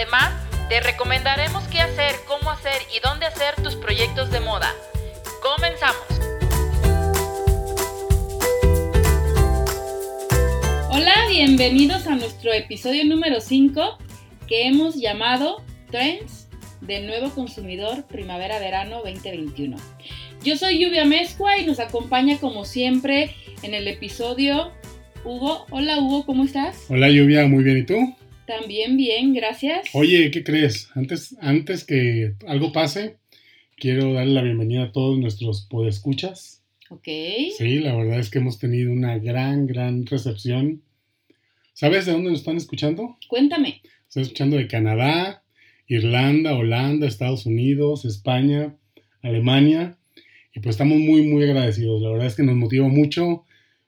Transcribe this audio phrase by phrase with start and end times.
[0.00, 0.32] Además,
[0.70, 4.72] te recomendaremos qué hacer, cómo hacer y dónde hacer tus proyectos de moda.
[5.42, 6.00] Comenzamos.
[10.88, 13.98] Hola, bienvenidos a nuestro episodio número 5
[14.48, 16.48] que hemos llamado Trends
[16.80, 19.76] del nuevo consumidor primavera-verano 2021.
[20.42, 24.72] Yo soy Lluvia Mezcua y nos acompaña como siempre en el episodio
[25.26, 25.66] Hugo.
[25.68, 26.86] Hola Hugo, ¿cómo estás?
[26.88, 28.16] Hola Lluvia, muy bien, ¿y tú?
[28.50, 29.90] También bien, gracias.
[29.92, 30.90] Oye, ¿qué crees?
[30.96, 33.18] Antes, antes que algo pase,
[33.76, 36.60] quiero darle la bienvenida a todos nuestros podescuchas.
[36.88, 37.06] Ok.
[37.56, 40.82] Sí, la verdad es que hemos tenido una gran, gran recepción.
[41.74, 43.16] ¿Sabes de dónde nos están escuchando?
[43.28, 43.82] Cuéntame.
[44.08, 45.44] Están escuchando de Canadá,
[45.86, 48.74] Irlanda, Holanda, Estados Unidos, España,
[49.22, 49.96] Alemania.
[50.52, 52.02] Y pues estamos muy, muy agradecidos.
[52.02, 53.44] La verdad es que nos motiva mucho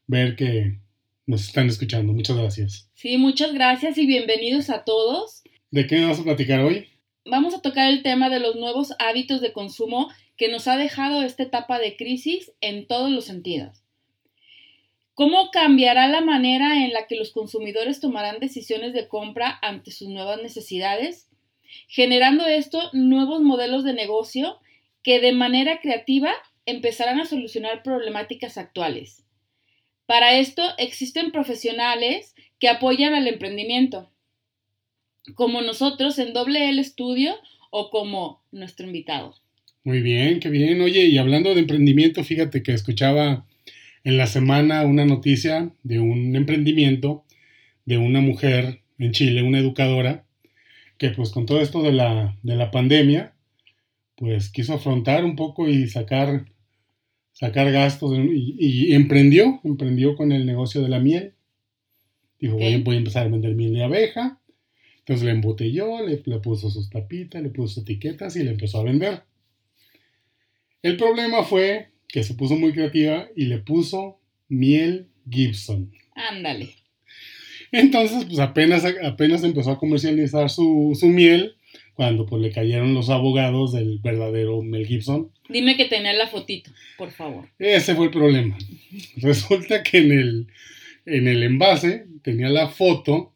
[0.06, 0.78] ver que
[1.26, 2.12] nos están escuchando.
[2.12, 2.90] Muchas gracias.
[2.94, 5.42] Sí, muchas gracias y bienvenidos a todos.
[5.70, 6.88] ¿De qué vamos a platicar hoy?
[7.24, 11.22] Vamos a tocar el tema de los nuevos hábitos de consumo que nos ha dejado
[11.22, 13.84] esta etapa de crisis en todos los sentidos.
[15.14, 20.08] ¿Cómo cambiará la manera en la que los consumidores tomarán decisiones de compra ante sus
[20.08, 21.28] nuevas necesidades?
[21.86, 24.58] Generando esto nuevos modelos de negocio
[25.02, 26.32] que de manera creativa
[26.66, 29.24] empezarán a solucionar problemáticas actuales.
[30.06, 34.10] Para esto existen profesionales que apoyan al emprendimiento,
[35.34, 37.34] como nosotros en Doble L Estudio
[37.70, 39.34] o como nuestro invitado.
[39.84, 40.80] Muy bien, qué bien.
[40.80, 43.46] Oye, y hablando de emprendimiento, fíjate que escuchaba
[44.04, 47.24] en la semana una noticia de un emprendimiento
[47.84, 50.24] de una mujer en Chile, una educadora,
[50.98, 53.34] que pues con todo esto de la, de la pandemia,
[54.16, 56.46] pues quiso afrontar un poco y sacar,
[57.42, 61.34] sacar gastos y, y emprendió, emprendió con el negocio de la miel.
[62.38, 62.60] Dijo, Ok.
[62.60, 64.40] voy, voy a empezar a vender miel de abeja.
[65.00, 68.84] Entonces le embotelló, le, le puso sus tapitas, le puso etiquetas y le empezó a
[68.84, 69.24] vender.
[70.82, 75.90] El problema fue que se puso muy creativa y le puso miel Gibson.
[76.14, 76.76] Ándale.
[77.72, 81.56] Entonces, pues apenas, apenas empezó a comercializar su, su miel
[81.94, 85.30] cuando pues le cayeron los abogados del verdadero Mel Gibson.
[85.48, 87.48] Dime que tenía la fotito, por favor.
[87.58, 88.56] Ese fue el problema.
[89.16, 90.46] Resulta que en el,
[91.06, 93.32] en el envase tenía la foto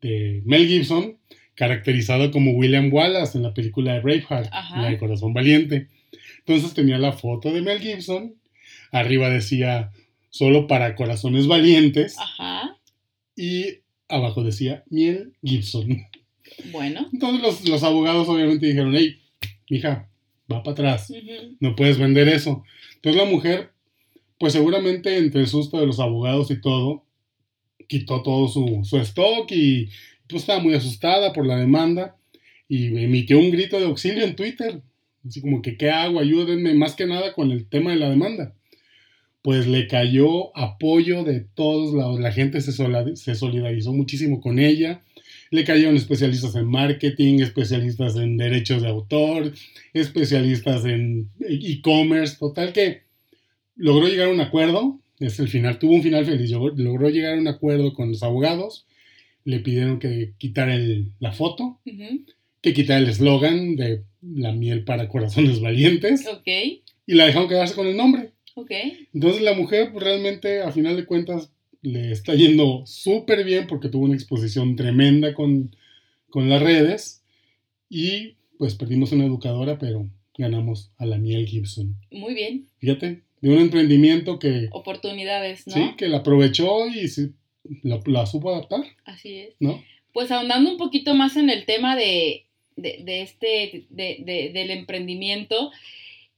[0.00, 1.18] de Mel Gibson
[1.54, 4.82] caracterizado como William Wallace en la película de Braveheart, Ajá.
[4.82, 5.88] la de Corazón Valiente.
[6.46, 8.36] Entonces tenía la foto de Mel Gibson,
[8.92, 9.90] arriba decía
[10.30, 12.76] solo para corazones valientes Ajá.
[13.34, 16.06] y abajo decía Miel Gibson.
[16.70, 17.08] Bueno.
[17.12, 19.18] Entonces los, los abogados obviamente dijeron, hey,
[19.70, 20.08] mija,
[20.50, 21.12] va para atrás,
[21.60, 22.64] no puedes vender eso.
[22.96, 23.70] Entonces la mujer,
[24.38, 27.04] pues seguramente entre el susto de los abogados y todo,
[27.86, 29.88] quitó todo su, su stock y
[30.28, 32.16] pues estaba muy asustada por la demanda
[32.68, 34.82] y emitió un grito de auxilio en Twitter.
[35.26, 36.20] Así como que, ¿qué hago?
[36.20, 38.54] Ayúdenme más que nada con el tema de la demanda.
[39.42, 42.20] Pues le cayó apoyo de todos lados.
[42.20, 45.02] La gente se solidarizó muchísimo con ella.
[45.50, 49.52] Le cayeron especialistas en marketing, especialistas en derechos de autor,
[49.94, 52.36] especialistas en e-commerce.
[52.38, 53.02] Total que
[53.76, 55.00] logró llegar a un acuerdo.
[55.18, 56.50] Es el final, tuvo un final feliz.
[56.50, 58.86] Logró- llegar a un acuerdo con los abogados.
[59.44, 61.80] Le pidieron que quitara el- la foto,
[62.60, 66.46] que quitara el eslogan de la miel para corazones valientes Ok.
[67.06, 68.32] y la dejaron quedarse con el nombre.
[68.54, 68.72] Ok.
[69.14, 71.50] Entonces la mujer pues, realmente a final de cuentas
[71.82, 75.74] le está yendo súper bien porque tuvo una exposición tremenda con,
[76.30, 77.22] con las redes
[77.88, 81.96] y pues perdimos una educadora pero ganamos a la miel Gibson.
[82.10, 82.66] Muy bien.
[82.78, 85.74] Fíjate, de un emprendimiento que, Oportunidades, ¿no?
[85.74, 87.32] sí, que la aprovechó y sí,
[87.82, 89.54] la, la supo adaptar, Así es.
[89.60, 89.82] ¿no?
[90.12, 94.70] Pues ahondando un poquito más en el tema de, de, de este, de, de- del
[94.70, 95.70] emprendimiento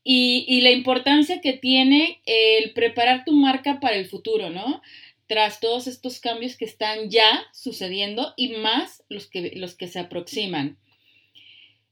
[0.05, 4.81] y, y la importancia que tiene el preparar tu marca para el futuro, ¿no?
[5.31, 10.01] Tras todos estos cambios que están ya sucediendo y más los que, los que se
[10.01, 10.77] aproximan.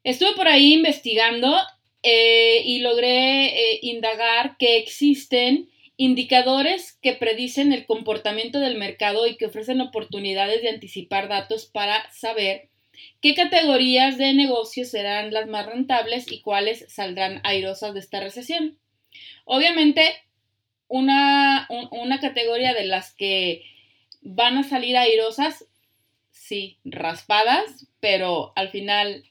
[0.02, 1.56] Estuve por ahí investigando
[2.02, 9.37] eh, y logré eh, indagar que existen indicadores que predicen el comportamiento del mercado y
[9.37, 12.70] que ofrecen oportunidades de anticipar datos para saber
[13.20, 18.81] qué categorías de negocios serán las más rentables y cuáles saldrán airosas de esta recesión.
[19.44, 20.02] Obviamente,
[20.88, 23.62] una, un- una categoría de las que
[24.23, 25.67] van a salir airosas
[26.31, 29.25] sí, raspadas, pero al final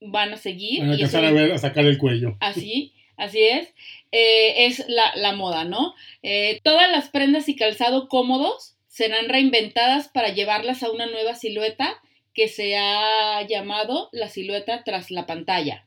[0.00, 0.80] van a seguir.
[0.80, 2.36] Van a empezar a ver, a sacar el cuello.
[2.40, 3.72] Así, así es.
[4.12, 5.94] Eh, es la, moda, ¿no?
[6.22, 12.00] Eh, todas las prendas y calzado cómodos serán reinventadas para llevarlas a una nueva silueta
[12.34, 15.84] que se ha llamado la silueta tras la pantalla.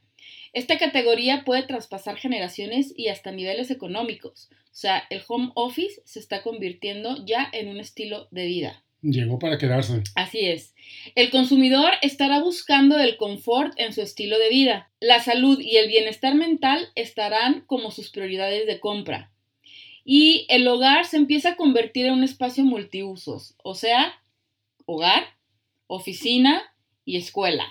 [0.53, 4.49] Esta categoría puede traspasar generaciones y hasta niveles económicos.
[4.51, 8.83] O sea, el home office se está convirtiendo ya en un estilo de vida.
[9.01, 10.03] Llegó para quedarse.
[10.15, 10.75] Así es.
[11.15, 14.91] El consumidor estará buscando el confort en su estilo de vida.
[14.99, 19.31] La salud y el bienestar mental estarán como sus prioridades de compra.
[20.05, 24.13] Y el hogar se empieza a convertir en un espacio multiusos, o sea,
[24.85, 25.23] hogar,
[25.87, 26.61] oficina
[27.05, 27.67] y escuela.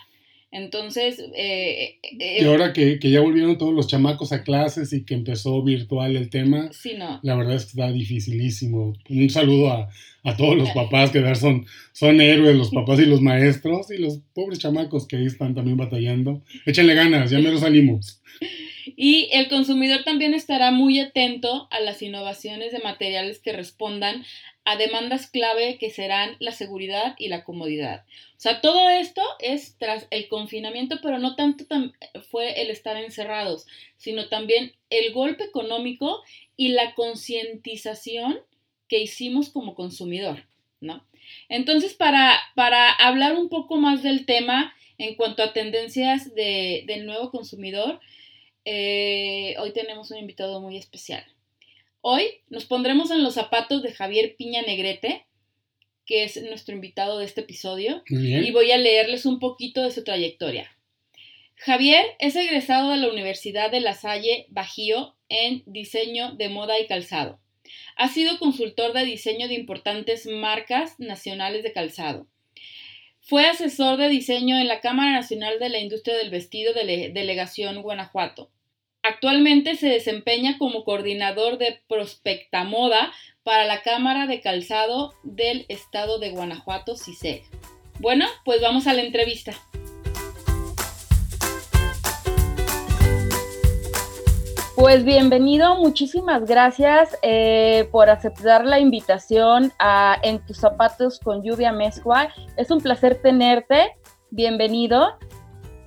[0.52, 1.20] Entonces...
[1.34, 5.62] Eh, eh, y ahora que, ya volvieron todos los chamacos a clases y que empezó
[5.62, 7.20] virtual el tema, sí, no.
[7.22, 8.94] la verdad es que está dificilísimo.
[9.08, 9.88] Un saludo a,
[10.36, 14.58] todos los papás que son, son héroes, los papás y los maestros, y los pobres
[14.58, 16.42] chamacos que ahí están también batallando.
[16.66, 18.20] Échenle ganas, ya me los animos.
[18.96, 24.24] Y el consumidor también estará muy atento a las innovaciones de materiales que respondan
[24.70, 28.04] a demandas clave que serán la seguridad y la comodidad.
[28.36, 31.64] O sea, todo esto es tras el confinamiento, pero no tanto
[32.30, 36.22] fue el estar encerrados, sino también el golpe económico
[36.56, 38.38] y la concientización
[38.86, 40.46] que hicimos como consumidor,
[40.80, 41.04] ¿no?
[41.48, 47.32] Entonces, para, para hablar un poco más del tema en cuanto a tendencias del nuevo
[47.32, 47.98] consumidor,
[48.64, 51.24] eh, hoy tenemos un invitado muy especial.
[52.02, 55.26] Hoy nos pondremos en los zapatos de Javier Piña Negrete,
[56.06, 60.02] que es nuestro invitado de este episodio, y voy a leerles un poquito de su
[60.02, 60.70] trayectoria.
[61.56, 66.86] Javier es egresado de la Universidad de La Salle Bajío en diseño de moda y
[66.86, 67.38] calzado.
[67.96, 72.26] Ha sido consultor de diseño de importantes marcas nacionales de calzado.
[73.20, 77.82] Fue asesor de diseño en la Cámara Nacional de la Industria del Vestido de Delegación
[77.82, 78.50] Guanajuato.
[79.02, 83.10] Actualmente se desempeña como coordinador de Prospecta Moda
[83.42, 87.42] para la Cámara de Calzado del Estado de Guanajuato, CICEG.
[87.98, 89.54] Bueno, pues vamos a la entrevista.
[94.76, 101.72] Pues bienvenido, muchísimas gracias eh, por aceptar la invitación a En tus zapatos con lluvia
[101.72, 102.28] mezcua.
[102.58, 103.96] Es un placer tenerte.
[104.30, 105.18] Bienvenido.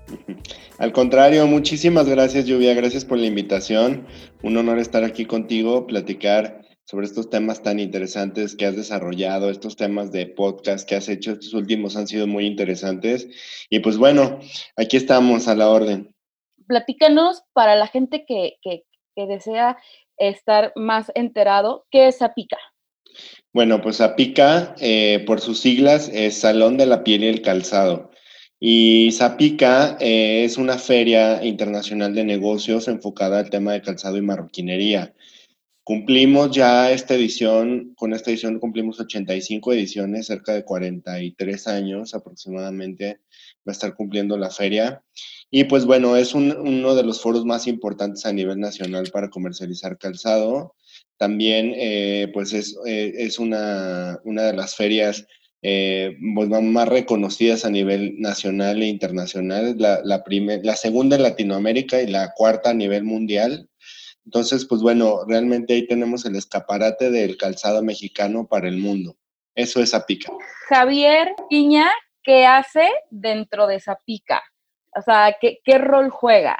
[0.79, 4.07] Al contrario, muchísimas gracias Lluvia, gracias por la invitación.
[4.41, 9.75] Un honor estar aquí contigo, platicar sobre estos temas tan interesantes que has desarrollado, estos
[9.75, 13.27] temas de podcast que has hecho, estos últimos han sido muy interesantes.
[13.69, 14.39] Y pues bueno,
[14.75, 16.13] aquí estamos a la orden.
[16.67, 18.57] Platícanos para la gente que,
[19.15, 19.77] desea
[20.17, 22.57] estar más enterado, ¿qué es APICA?
[23.53, 28.09] Bueno, pues APICA, eh, por sus siglas, es Salón de la Piel y el Calzado.
[28.65, 34.21] Y Zapica eh, es una feria internacional de negocios enfocada al tema de calzado y
[34.21, 35.13] marroquinería.
[35.83, 43.19] Cumplimos ya esta edición, con esta edición cumplimos 85 ediciones, cerca de 43 años aproximadamente
[43.67, 45.03] va a estar cumpliendo la feria.
[45.51, 49.97] Y pues bueno, es uno de los foros más importantes a nivel nacional para comercializar
[49.97, 50.75] calzado.
[51.17, 55.27] También eh, pues es, eh, es una, una de las ferias
[55.65, 62.07] eh, pues, más reconocidas a nivel nacional e internacional, la, la, segunda en Latinoamérica y
[62.07, 63.69] la cuarta a nivel mundial.
[64.25, 69.15] Entonces, pues bueno, realmente ahí tenemos el escaparate del calzado mexicano para el mundo.
[69.55, 70.33] Eso es Zapica.
[70.67, 71.89] Javier Piña,
[72.23, 74.43] ¿qué hace dentro de Zapica?
[74.97, 76.57] O sea, ¿qué, qué rol juega?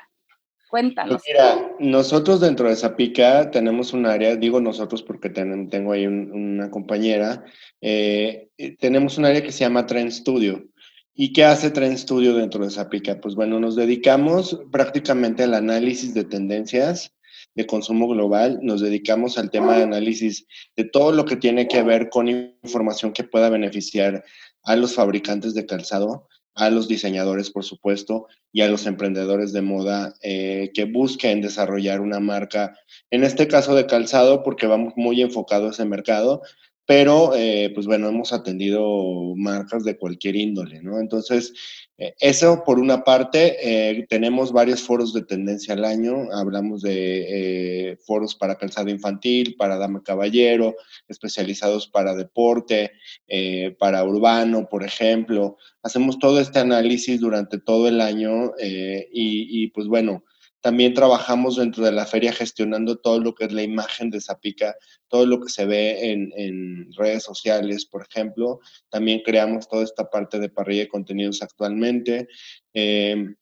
[0.73, 1.21] Cuéntanos.
[1.21, 6.71] Pues mira, nosotros dentro de Zapica tenemos un área, digo nosotros porque tengo ahí una
[6.71, 7.45] compañera,
[7.79, 8.49] eh,
[8.79, 10.65] tenemos un área que se llama Trend Studio.
[11.13, 13.21] ¿Y qué hace Trend Studio dentro de Zapica?
[13.21, 17.13] Pues bueno, nos dedicamos prácticamente al análisis de tendencias
[17.53, 21.83] de consumo global, nos dedicamos al tema de análisis de todo lo que tiene que
[21.83, 24.23] ver con información que pueda beneficiar
[24.63, 29.61] a los fabricantes de calzado, a los diseñadores, por supuesto, y a los emprendedores de
[29.61, 32.77] moda eh, que busquen desarrollar una marca,
[33.09, 36.41] en este caso de calzado, porque vamos muy enfocados a ese mercado,
[36.85, 40.99] pero eh, pues bueno, hemos atendido marcas de cualquier índole, ¿no?
[40.99, 41.53] Entonces,
[41.97, 47.97] eh, eso por una parte, eh, tenemos varios foros de tendencia al año, hablamos de
[48.05, 50.75] foros para calzado infantil, para dama caballero,
[51.07, 52.91] especializados para deporte,
[53.79, 55.57] para urbano, por ejemplo.
[55.83, 60.23] Hacemos todo este análisis durante todo el año y, y pues bueno,
[60.63, 64.77] También trabajamos dentro de la feria gestionando todo lo que es la imagen de Zapica,
[65.09, 68.61] todo lo que se ve en, redes sociales, por ejemplo.
[68.89, 72.29] También creamos toda esta parte de parrilla de contenidos actualmente.
[72.73, 73.35] Eh,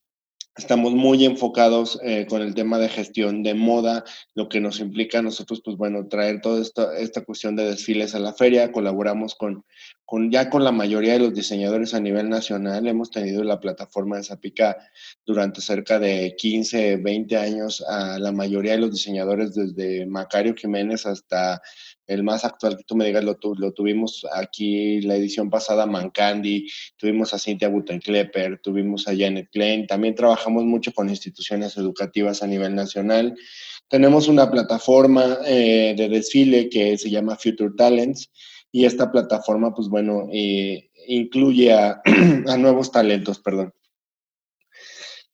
[0.54, 4.04] Estamos muy enfocados eh, con el tema de gestión de moda,
[4.34, 8.14] lo que nos implica a nosotros, pues bueno, traer toda esta, esta cuestión de desfiles
[8.14, 8.70] a la feria.
[8.70, 9.64] Colaboramos con,
[10.04, 12.86] con, ya con la mayoría de los diseñadores a nivel nacional.
[12.86, 14.76] Hemos tenido la plataforma de Zapica
[15.24, 21.06] durante cerca de 15, 20 años a la mayoría de los diseñadores, desde Macario Jiménez
[21.06, 21.62] hasta
[22.06, 23.36] el más actual que tú me digas, lo,
[23.72, 30.14] tuvimos aquí la edición pasada, Mancandi, tuvimos a Cynthia Buttenklepper, tuvimos a Janet Klein, también
[30.14, 33.34] trabajamos mucho con instituciones educativas a nivel nacional.
[33.88, 38.30] Tenemos una plataforma eh, de desfile que se llama Future Talents
[38.70, 42.00] y esta plataforma, pues bueno, eh, incluye a
[42.58, 43.72] nuevos talentos, perdón.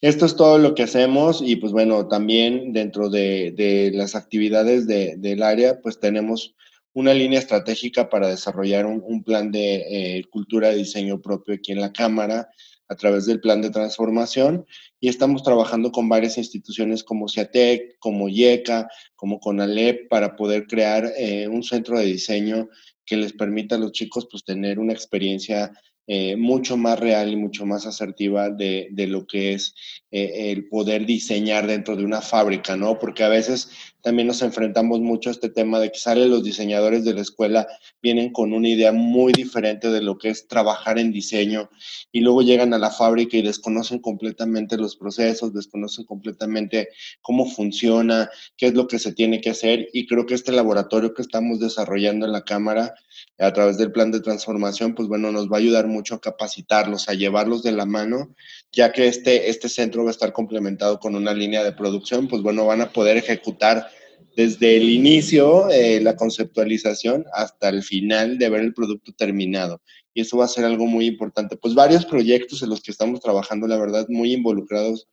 [0.01, 5.43] Esto es todo lo que hacemos y pues bueno, también dentro de, las actividades del
[5.43, 6.55] área, pues tenemos
[6.93, 11.81] una línea estratégica para desarrollar un, plan de eh, cultura de diseño propio aquí en
[11.81, 12.49] la Cámara
[12.89, 14.65] a través del plan de transformación.
[15.01, 21.13] Y estamos trabajando con varias instituciones como CIATEC, como IECA, como CONALEP para poder crear
[21.17, 22.69] eh, un centro de diseño
[23.05, 25.73] que les permita a los chicos pues tener una experiencia
[26.11, 29.75] eh, mucho más real y mucho más asertiva de, de lo que es
[30.11, 32.99] eh, el poder diseñar dentro de una fábrica, ¿no?
[32.99, 33.69] Porque a veces
[34.01, 37.69] también nos enfrentamos mucho a este tema de que salen los diseñadores de la escuela,
[38.01, 41.69] vienen con una idea muy diferente de lo que es trabajar en diseño
[42.11, 46.89] y luego llegan a la fábrica y desconocen completamente los procesos, desconocen completamente
[47.21, 51.13] cómo funciona, qué es lo que se tiene que hacer y creo que este laboratorio
[51.13, 52.95] que estamos desarrollando en la Cámara
[53.39, 57.09] a través del plan de transformación, pues bueno, nos va a ayudar mucho a capacitarlos,
[57.09, 58.35] a llevarlos de la mano,
[58.73, 62.43] ya que este, este centro va a estar complementado con una línea de producción, pues
[62.43, 63.89] bueno, van a poder ejecutar
[64.37, 69.83] desde el inicio, eh, la conceptualización, hasta el final de ver el producto terminado.
[70.15, 71.57] Y eso va a ser algo muy importante.
[71.57, 75.09] Pues varios proyectos en los que estamos trabajando, la verdad, muy involucrados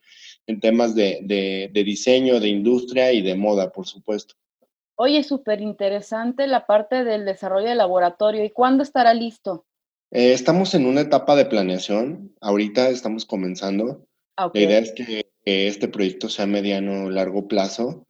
[0.46, 4.36] en temas de, de, diseño, de industria y de moda, por supuesto.
[4.96, 8.44] Oye, súper interesante la parte del desarrollo del laboratorio.
[8.44, 9.64] ¿Y cuándo estará listo?
[10.10, 12.34] Eh, estamos en una etapa de planeación.
[12.40, 14.06] Ahorita estamos comenzando.
[14.36, 18.06] La idea es que este proyecto sea mediano o largo plazo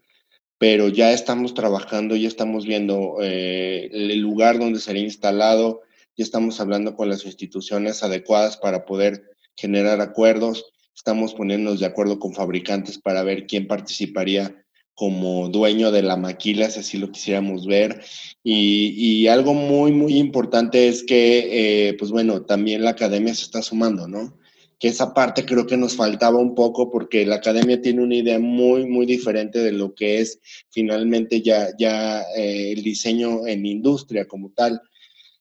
[0.58, 5.82] pero ya estamos trabajando, ya estamos viendo eh, el lugar donde sería instalado,
[6.16, 9.22] ya estamos hablando con las instituciones adecuadas para poder
[9.54, 14.64] generar acuerdos, estamos poniéndonos de acuerdo con fabricantes para ver quién participaría
[14.96, 18.02] como dueño de la maquila, si así lo quisiéramos ver.
[18.42, 23.62] Y, algo muy, muy importante es que, eh, pues bueno, también la academia se está
[23.62, 24.36] sumando, ¿no?
[24.78, 28.38] que esa parte creo que nos faltaba un poco porque la academia tiene una idea
[28.38, 30.38] muy, muy diferente de lo que es
[30.70, 34.80] finalmente ya, ya eh, el diseño en industria como tal.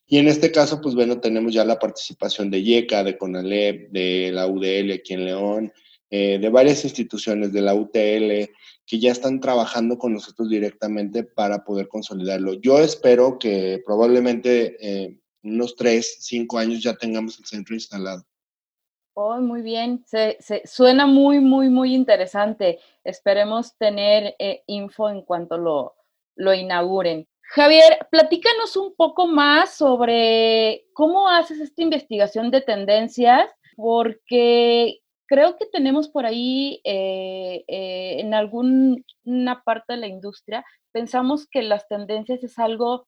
[0.08, 4.32] Y en este caso, pues bueno, tenemos ya la participación de IECA, de CONALEP, de
[4.32, 5.74] la UDL aquí en León,
[6.10, 8.50] eh, de varias instituciones de la UTL
[8.86, 12.54] que ya están trabajando con nosotros directamente para poder consolidarlo.
[12.54, 18.24] Yo espero que probablemente eh, unos tres, cinco años ya tengamos el centro instalado.
[19.18, 20.04] Oh, muy bien.
[20.66, 22.80] Suena muy, muy, muy interesante.
[23.04, 25.96] Esperemos tener eh, info en cuanto lo,
[26.36, 27.28] lo inauguren.
[27.42, 35.66] Javier, platícanos un poco más sobre cómo haces esta investigación de tendencias, porque creo que
[35.66, 42.44] tenemos por ahí eh, eh, en alguna parte de la industria, pensamos que las tendencias
[42.44, 43.08] es algo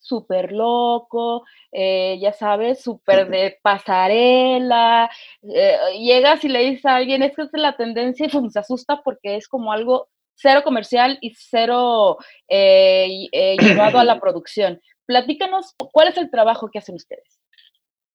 [0.00, 5.10] súper loco, eh, ya sabes, súper de pasarela.
[5.42, 8.58] Eh, llegas y le dices a alguien, es que es la tendencia y pues se
[8.58, 12.16] asusta porque es como algo cero comercial y cero
[12.48, 13.26] eh,
[13.60, 14.80] llevado a la producción.
[15.06, 17.40] Platícanos, ¿cuál es el trabajo que hacen ustedes?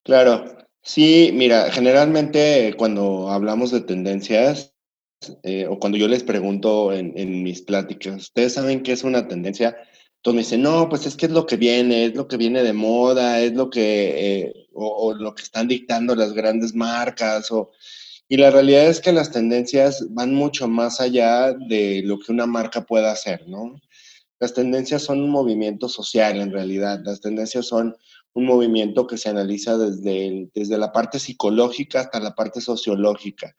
[0.04, 0.46] Claro,
[0.84, 4.74] sí, mira, generalmente cuando hablamos de tendencias,
[5.70, 9.78] o cuando yo les pregunto en, en mis pláticas, ¿ustedes saben qué es una tendencia?
[10.24, 12.63] Entonces me dicen, no, pues es que es lo que viene, es lo que viene
[12.63, 17.72] de moda, es lo que, eh, o, lo que están dictando las grandes marcas, o,
[18.30, 22.46] y la realidad es que las tendencias van mucho más allá de lo que una
[22.46, 23.75] marca pueda hacer, ¿no?
[24.40, 27.98] Las tendencias son un movimiento social en realidad, las tendencias son
[28.34, 33.56] un movimiento que se analiza desde, desde la parte psicológica hasta la parte sociológica.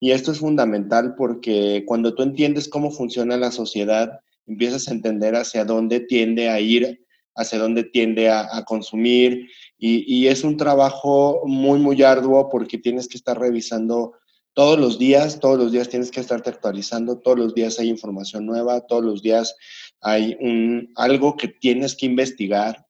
[0.00, 5.34] Y esto es fundamental porque cuando tú entiendes cómo funciona la sociedad, empiezas a entender
[5.34, 9.48] hacia dónde tiende a ir, hacia dónde tiende a, consumir.
[9.78, 14.14] Y, es un trabajo muy, muy arduo porque tienes que estar revisando
[14.54, 18.46] todos los días, todos los días tienes que estarte actualizando, todos los días hay información
[18.46, 19.54] nueva, todos los días
[20.00, 22.85] hay un, algo que tienes que investigar.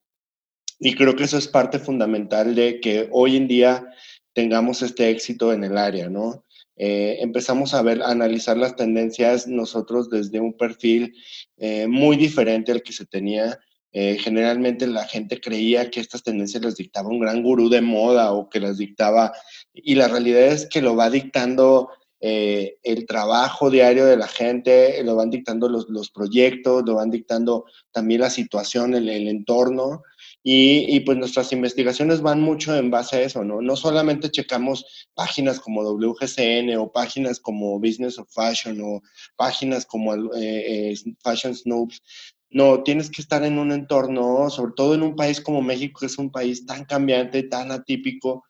[0.79, 3.87] Y creo que eso es parte fundamental de que hoy en día
[4.35, 6.45] tengamos este éxito en el área, ¿no?
[6.77, 11.15] Eh, empezamos a ver, a analizar las tendencias nosotros desde un perfil
[11.57, 13.59] eh, muy diferente al que se tenía.
[13.93, 18.33] Eh, generalmente la gente creía que estas tendencias las dictaba un gran gurú de moda
[18.33, 19.33] o que las dictaba,
[19.73, 25.15] y la realidad es que lo va dictando el trabajo diario de la gente, lo
[25.15, 30.03] van dictando los, los, proyectos, lo van dictando también la situación, el, el entorno.
[30.49, 33.61] Y, pues nuestras investigaciones van mucho en base a eso, ¿no?
[33.61, 39.03] No solamente checamos páginas como WGCN o páginas como Business of Fashion o
[39.35, 42.01] páginas como eh, eh, Fashion Snoops.
[42.49, 46.07] No, tienes que estar en un entorno, sobre todo en un país como México, que
[46.07, 48.45] es un país tan cambiante, tan atípico.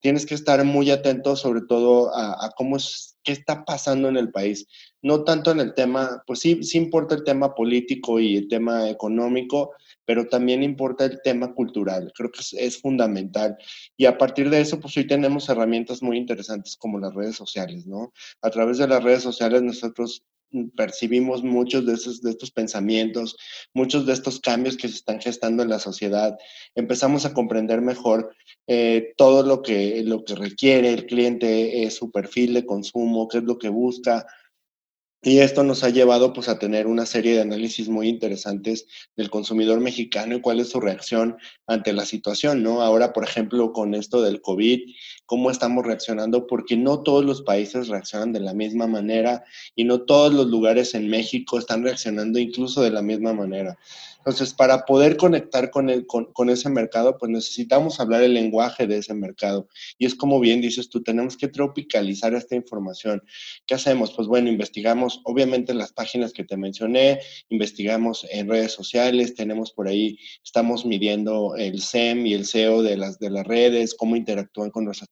[0.00, 4.16] Tienes que estar muy atento sobre todo a, a cómo es, qué está pasando en
[4.16, 4.66] el país.
[5.02, 8.88] No tanto en el tema, pues sí, sí importa el tema político y el tema
[8.88, 9.72] económico,
[10.04, 12.12] pero también importa el tema cultural.
[12.14, 13.56] Creo que es, fundamental.
[13.96, 17.86] Y a partir de eso, pues hoy tenemos herramientas muy interesantes como las redes sociales,
[17.86, 18.12] ¿no?
[18.40, 20.24] A través de las redes sociales nosotros
[20.76, 23.36] percibimos muchos de, esos, de estos pensamientos,
[23.72, 26.36] muchos de estos cambios que se están gestando en la sociedad.
[26.74, 28.34] Empezamos a comprender mejor
[28.66, 33.38] eh, todo lo que, lo que requiere el cliente, eh, su perfil de consumo, qué
[33.38, 34.26] es lo que busca,
[35.22, 39.30] y esto nos ha llevado pues, a tener una serie de análisis muy interesantes del
[39.30, 41.36] consumidor mexicano y cuál es su reacción
[41.68, 42.82] ante la situación, ¿no?
[42.82, 44.80] Ahora, por ejemplo, con esto del COVID,
[45.32, 49.42] cómo estamos reaccionando, porque no todos los países reaccionan de la misma manera
[49.74, 53.78] y no todos los lugares en México están reaccionando incluso de la misma manera.
[54.24, 58.98] Entonces, para poder conectar con, el, con, ese mercado, pues necesitamos hablar el lenguaje de
[58.98, 59.68] ese mercado.
[59.98, 63.24] Y es como bien dices tú, tenemos que tropicalizar esta información.
[63.66, 64.12] ¿Qué hacemos?
[64.12, 67.18] Pues bueno, investigamos obviamente las páginas que te mencioné,
[67.48, 72.96] investigamos en redes sociales, tenemos por ahí, estamos midiendo el SEM y el SEO de
[72.96, 75.10] las, de las redes, cómo interactúan con nuestras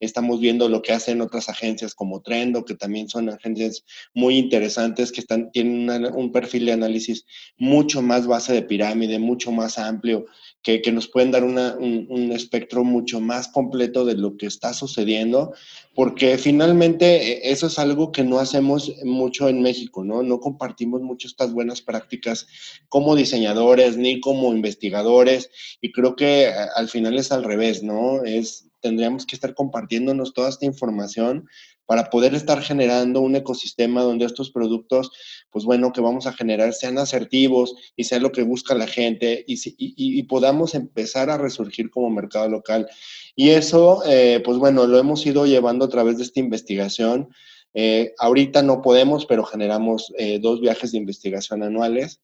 [0.00, 3.84] estamos viendo lo que hacen otras agencias como Trendo, que también son agencias
[4.14, 9.52] muy interesantes, que están, tienen un perfil de análisis mucho más base de pirámide, mucho
[9.52, 10.26] más amplio,
[10.64, 15.52] que, nos pueden dar un, espectro mucho más completo de lo que está sucediendo,
[15.94, 20.22] porque finalmente eh, eso es algo que no hacemos mucho en México, ¿no?
[20.22, 22.46] No compartimos mucho estas buenas prácticas
[22.88, 25.50] como diseñadores ni como investigadores,
[25.82, 28.24] y creo que eh, al final es al revés, ¿no?
[28.24, 31.46] Es, tendríamos que estar compartiéndonos toda esta información
[31.86, 35.10] para poder estar generando un ecosistema donde estos productos,
[35.50, 39.44] pues bueno, que vamos a generar sean asertivos y sea lo que busca la gente
[39.46, 42.88] y, podamos empezar a resurgir como mercado local.
[43.36, 47.28] Y eso, eh, pues bueno, lo hemos ido llevando a través de esta investigación.
[47.74, 52.20] Eh, ahorita no podemos, pero generamos eh, dos viajes de investigación anuales.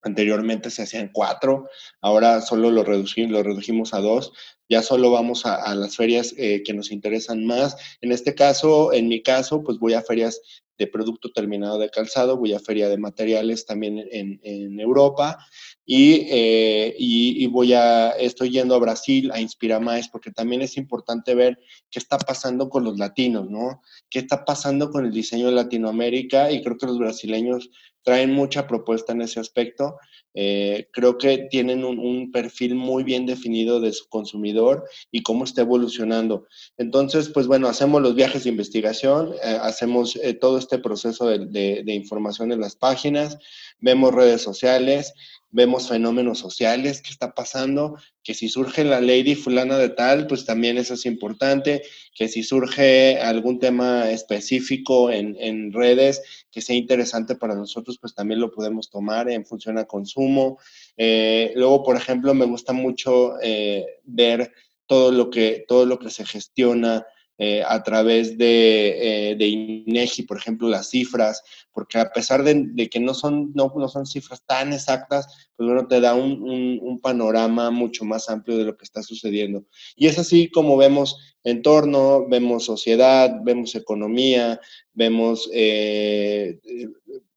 [0.00, 1.68] Anteriormente se hacían cuatro,
[2.00, 4.32] ahora solo lo redujimos a dos
[4.68, 7.76] ya solo vamos a, las ferias eh, que nos interesan más.
[8.00, 10.40] En este caso, en mi caso, pues voy a ferias
[10.78, 15.38] de producto terminado de calzado, voy a feria de materiales también en, Europa
[15.86, 20.76] eh, y, y, voy a, estoy yendo a Brasil a Inspira Más porque también es
[20.76, 21.58] importante ver
[21.90, 23.82] qué está pasando con los latinos, ¿no?
[24.08, 26.52] ¿Qué está pasando con el diseño de Latinoamérica?
[26.52, 27.70] Y creo que los brasileños
[28.08, 29.98] traen mucha propuesta en ese aspecto.
[30.32, 35.60] Eh, creo que tienen un, perfil muy bien definido de su consumidor y cómo está
[35.60, 36.46] evolucionando.
[36.78, 41.82] Entonces, pues bueno, hacemos los viajes de investigación, eh, hacemos eh, todo este proceso de,
[41.84, 43.36] de, información en las páginas,
[43.78, 45.12] vemos redes sociales,
[45.50, 50.44] vemos fenómenos sociales que está pasando, que si surge la lady fulana de tal, pues
[50.44, 51.82] también eso es importante,
[52.14, 58.14] que si surge algún tema específico en, en redes que sea interesante para nosotros, pues
[58.14, 60.58] también lo podemos tomar en función a consumo.
[60.96, 64.52] Eh, luego, por ejemplo, me gusta mucho eh, ver
[64.86, 67.06] todo lo que, todo lo que se gestiona
[67.38, 72.98] eh, a través de, de, INEGI, por ejemplo, las cifras, porque a pesar de, que
[72.98, 77.70] no son, no, no, son cifras tan exactas, pues bueno, te da un, un, panorama
[77.70, 79.64] mucho más amplio de lo que está sucediendo.
[79.94, 84.60] Y es así como vemos entorno, vemos sociedad, vemos economía,
[84.92, 86.58] vemos eh,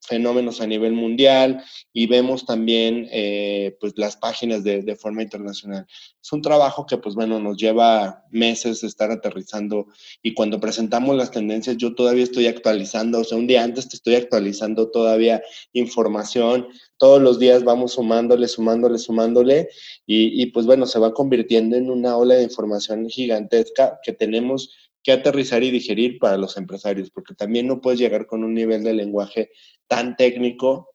[0.01, 5.85] fenómenos a nivel mundial y vemos también eh, pues las páginas de, de, forma internacional.
[6.21, 9.87] Es un trabajo que pues bueno nos lleva meses estar aterrizando
[10.23, 13.95] y cuando presentamos las tendencias yo todavía estoy actualizando, o sea, un día antes te
[13.95, 15.41] estoy actualizando todavía
[15.73, 19.69] información, todos los días vamos sumándole, sumándole, sumándole
[20.05, 24.71] y, y pues bueno, se va convirtiendo en una ola de información gigantesca que tenemos
[25.03, 28.83] que aterrizar y digerir para los empresarios, porque también no puedes llegar con un nivel
[28.83, 29.51] de lenguaje
[29.87, 30.89] tan técnico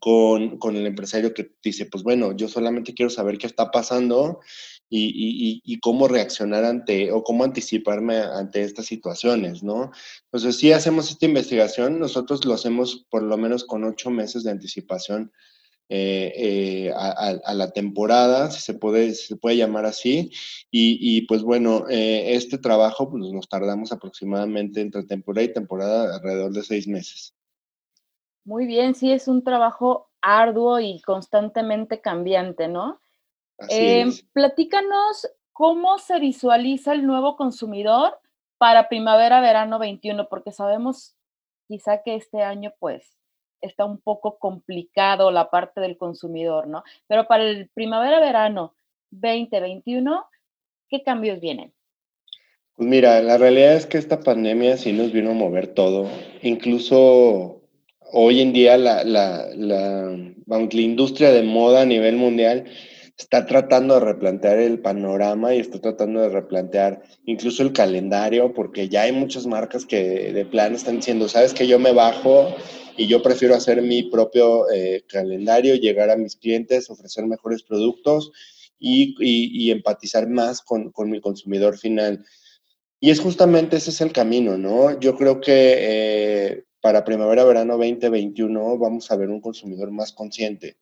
[0.00, 4.40] con, con, el empresario que dice, pues bueno, yo solamente quiero saber qué está pasando
[4.88, 9.90] y, y, y, cómo reaccionar ante o cómo anticiparme ante estas situaciones, ¿no?
[10.24, 14.50] Entonces, si hacemos esta investigación, nosotros lo hacemos por lo menos con ocho meses de
[14.50, 15.32] anticipación
[15.90, 20.30] eh, eh, a, a, la temporada, si se puede, si se puede llamar así.
[20.70, 26.16] Y, y pues bueno, eh, este trabajo pues nos tardamos aproximadamente entre temporada y temporada
[26.16, 27.34] alrededor de seis meses.
[28.44, 33.00] Muy bien, sí, es un trabajo arduo y constantemente cambiante, ¿no?
[34.32, 38.18] Platícanos cómo se visualiza el nuevo consumidor
[38.58, 41.16] para primavera-verano 21, porque sabemos
[41.66, 43.17] quizá que este año pues
[43.60, 46.84] está un poco complicado la parte del consumidor, ¿no?
[47.06, 48.74] Pero para el primavera-verano
[49.10, 50.24] 2021,
[50.88, 51.72] ¿qué cambios vienen?
[52.74, 56.08] Pues mira, la realidad es que esta pandemia sí nos vino a mover todo,
[56.42, 57.62] incluso
[58.12, 60.16] hoy en día la, la, la,
[60.46, 62.64] la, industria de moda a nivel mundial
[63.18, 68.88] está tratando de replantear el panorama y está tratando de replantear incluso el calendario, porque
[68.88, 72.54] ya hay muchas marcas que de plan están diciendo, sabes que yo me bajo
[72.96, 78.30] y yo prefiero hacer mi propio eh, calendario, llegar a mis clientes, ofrecer mejores productos
[78.78, 82.24] y, y, empatizar más con, con, mi consumidor final.
[83.00, 84.98] Y es justamente ese es el camino, ¿no?
[85.00, 90.76] Yo creo que eh, para primavera-verano 2021 vamos a ver un consumidor más consciente.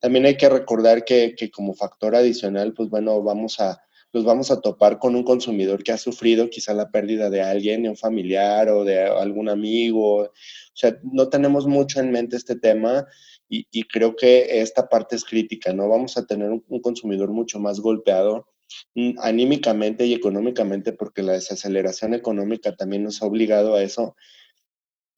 [0.00, 3.82] También hay que recordar que, como factor adicional, pues bueno, vamos a,
[4.12, 7.82] los vamos a topar con un consumidor que ha sufrido quizá la pérdida de alguien,
[7.82, 10.22] de un familiar o de algún amigo.
[10.22, 10.30] O
[10.72, 13.06] sea, no tenemos mucho en mente este tema
[13.48, 15.88] y, y creo que esta parte es crítica, ¿no?
[15.88, 18.48] Vamos a tener un, un consumidor mucho más golpeado
[18.94, 24.16] mm, anímicamente y económicamente porque la desaceleración económica también nos ha obligado a eso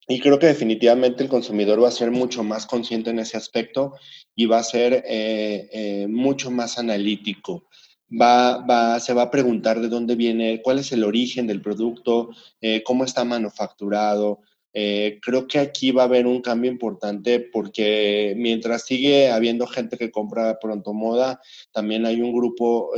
[0.07, 3.93] y creo que definitivamente el consumidor va a ser mucho más consciente en ese aspecto
[4.35, 7.69] y va a ser eh, eh, mucho más analítico.
[8.09, 12.29] Va, va, se va a preguntar de dónde viene, cuál es el origen del producto,
[12.61, 14.41] eh, cómo está manufacturado.
[14.75, 20.09] Creo que aquí va a haber un cambio importante porque mientras sigue habiendo gente que
[20.09, 21.39] compra pronto moda,
[21.71, 22.91] también hay un grupo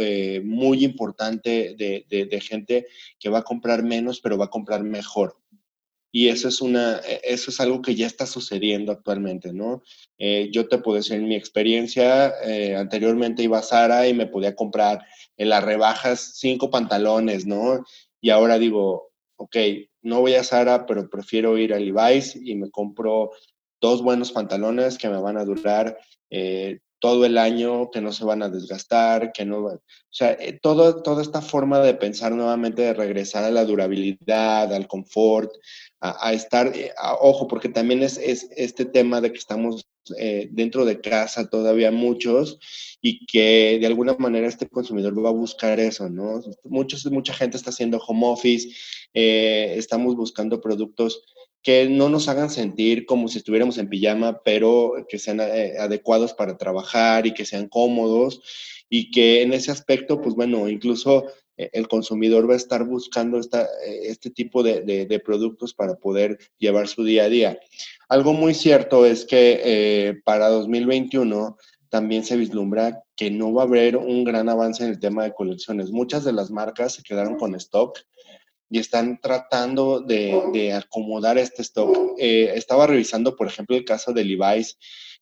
[0.45, 2.87] muy importante de, de gente
[3.19, 5.35] que va a comprar menos, pero va a comprar mejor
[6.15, 9.83] y eso es, una, e, eso es algo que ya está sucediendo actualmente, ¿no?
[10.17, 14.25] Eh, yo te puedo decir, en mi experiencia, eh, anteriormente iba a Sara y me
[14.25, 17.83] podía comprar en las rebajas cinco pantalones, ¿no?
[18.21, 19.57] Y ahora digo, ok,
[20.03, 23.31] no voy a Sara, pero prefiero ir a Levi's y me compro
[23.81, 25.97] dos buenos pantalones que me van a durar
[26.29, 29.65] eh, todo el año, que no se van a desgastar, que no...
[29.65, 34.87] O sea, todo, toda esta forma de pensar nuevamente, de regresar a la durabilidad, al
[34.87, 35.51] confort,
[36.01, 39.87] a, estar, eh, ojo, porque también es, es, este tema de que estamos
[40.19, 42.59] eh, dentro de casa todavía muchos
[43.01, 46.41] y que de alguna manera este consumidor va a buscar eso, ¿no?
[46.63, 48.69] Muchos, mucha gente está haciendo home office,
[49.13, 51.23] eh, estamos buscando productos
[51.63, 56.57] que no nos hagan sentir como si estuviéramos en pijama, pero que sean adecuados para
[56.57, 58.41] trabajar y que sean cómodos
[58.87, 61.25] y que en ese aspecto, pues bueno, incluso
[61.57, 65.95] el consumidor va a estar buscando esta, eh, este tipo de, de, de, productos para
[65.95, 67.59] poder llevar su día a día.
[68.09, 71.57] Algo muy cierto es que eh, para 2021
[71.89, 75.33] también se vislumbra que no va a haber un gran avance en el tema de
[75.33, 75.91] colecciones.
[75.91, 77.99] Muchas de las marcas se quedaron con stock
[78.69, 82.15] y están tratando de, de acomodar este stock.
[82.17, 84.77] Eh, estaba revisando, por ejemplo, el caso de Levi's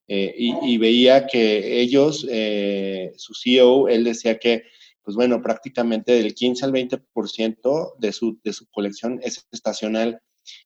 [0.08, 4.64] eh, y, y, veía que ellos, eh, su CEO, él decía que,
[5.04, 10.22] pues bueno, prácticamente del 15 al 20% de su, de su colección es estacional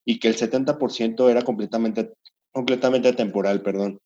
[0.05, 2.13] y que el 70% era completamente,
[2.51, 3.99] completamente temporal, perdón.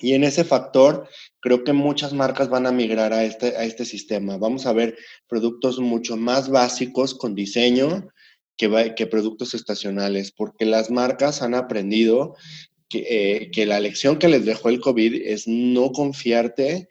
[0.00, 1.08] Y en ese factor,
[1.40, 4.36] creo que muchas marcas van a migrar a este, a este sistema.
[4.36, 8.08] Vamos a ver productos mucho más básicos con diseño
[8.56, 12.36] que, que productos estacionales, porque las marcas han aprendido
[12.88, 16.88] que, eh, que, la lección que les dejó el COVID es no confiarte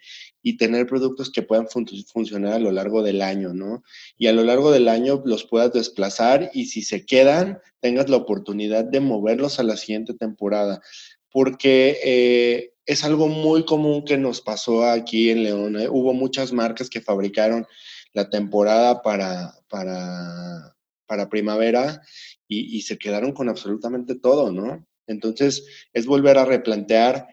[0.47, 3.83] y tener productos que puedan fun funcionar a lo largo del año, ¿no?
[4.17, 8.15] Y a lo largo del año los puedas desplazar y si se quedan, tengas la
[8.15, 10.81] oportunidad de moverlos a la siguiente temporada.
[11.29, 15.81] Porque eh, es algo muy común que nos pasó aquí en León.
[15.81, 15.89] ¿eh?
[15.89, 17.67] Hubo muchas marcas que fabricaron
[18.13, 22.01] la temporada para, para, para primavera
[22.47, 24.87] y, se quedaron con absolutamente todo, ¿no?
[25.07, 27.27] Entonces, es volver a replantear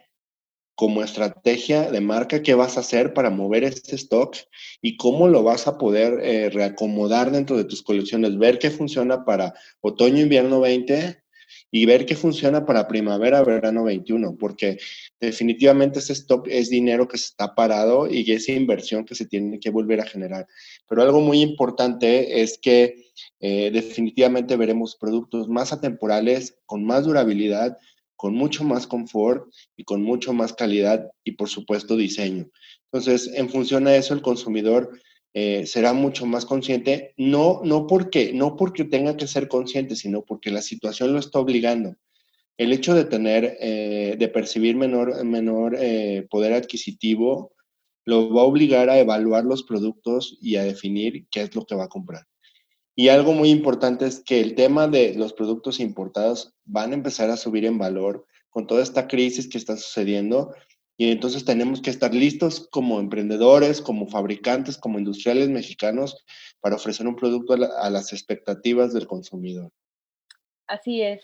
[0.74, 4.36] como estrategia de marca qué vas a hacer para mover este stock
[4.82, 9.24] y cómo lo vas a poder eh, reacomodar dentro de tus colecciones, ver qué funciona
[9.24, 11.24] para otoño-invierno 20
[11.70, 14.78] y ver qué funciona para primavera-verano 21, porque
[15.20, 19.58] definitivamente ese stock es dinero que se está parado y es inversión que se tiene
[19.58, 20.46] que volver a generar.
[20.88, 22.94] Pero algo muy importante es que
[23.40, 27.76] eh, definitivamente veremos productos más atemporales, con más durabilidad,
[28.16, 29.46] con mucho más confort
[29.76, 32.48] y con mucho más calidad y por supuesto diseño.
[32.92, 34.90] Entonces, en función a eso, el consumidor
[35.36, 40.24] eh, será mucho más consciente, no, no, porque, no porque tenga que ser consciente, sino
[40.24, 41.96] porque la situación lo está obligando.
[42.56, 47.52] El hecho de tener, eh, de percibir menor, menor eh, poder adquisitivo,
[48.04, 51.74] lo va a obligar a evaluar los productos y a definir qué es lo que
[51.74, 52.24] va a comprar.
[52.96, 57.28] Y algo muy importante es que el tema de los productos importados van a empezar
[57.30, 60.54] a subir en valor con toda esta crisis que está sucediendo.
[60.96, 66.24] Y entonces tenemos que estar listos como emprendedores, como fabricantes, como industriales mexicanos
[66.60, 69.72] para ofrecer un producto a, las expectativas del consumidor.
[70.68, 71.22] Así es.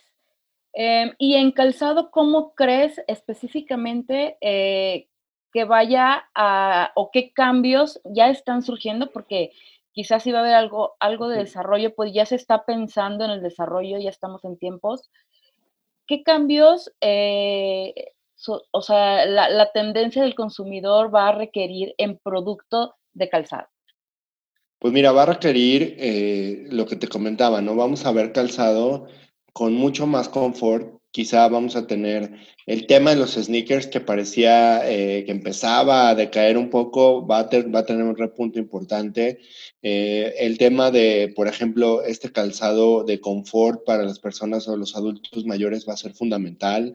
[0.73, 5.09] Em, y en calzado, ¿cómo crees específicamente eh,
[5.53, 9.13] que vaya a, o qué cambios ya están surgiendo?
[9.13, 9.53] Porque
[9.93, 13.31] quizás si va a haber algo, algo de desarrollo, pues ya se está pensando en
[13.31, 15.11] el desarrollo, ya estamos en tiempos.
[16.07, 18.13] ¿Qué cambios, eh,
[18.73, 23.69] o sea, la, tendencia del consumidor va a requerir en producto de calzado?
[24.79, 27.77] Pues mira, va a requerir eh, lo que te comentaba, ¿no?
[27.77, 29.07] Vamos a ver calzado
[29.53, 32.33] con mucho más confort, quizá vamos a tener
[32.67, 37.41] el tema de los sneakers que parecía eh, que empezaba a decaer un poco, va
[37.41, 39.41] a, va a tener un repunto importante.
[39.83, 44.95] Eh, el tema de, por ejemplo, este calzado de confort para las personas o los
[44.97, 46.95] adultos mayores va a ser fundamental.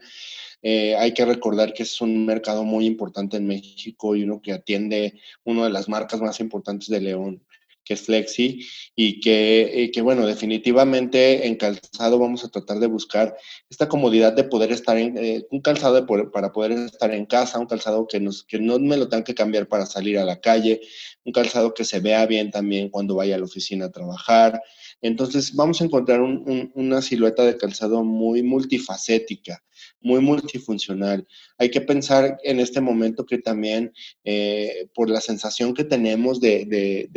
[0.62, 4.52] Eh, hay que recordar que es un mercado muy importante en México y uno que
[4.52, 7.44] atiende una de las marcas más importantes de León
[7.86, 13.38] que es Flexi, y que, que, bueno, definitivamente en calzado vamos a tratar de buscar
[13.70, 17.68] esta comodidad de poder estar en, eh, un calzado para poder estar en casa, un
[17.68, 20.82] calzado que, nos, que no me lo tenga que cambiar para salir a la calle,
[21.24, 24.62] un calzado que se vea bien también cuando vaya a la oficina a trabajar.
[25.02, 29.64] Entonces vamos a encontrar una silueta de calzado muy multifacética,
[30.06, 31.28] muy multifuncional.
[31.58, 33.92] Hay que pensar en este momento que también
[34.24, 37.10] eh, por la sensación que tenemos de,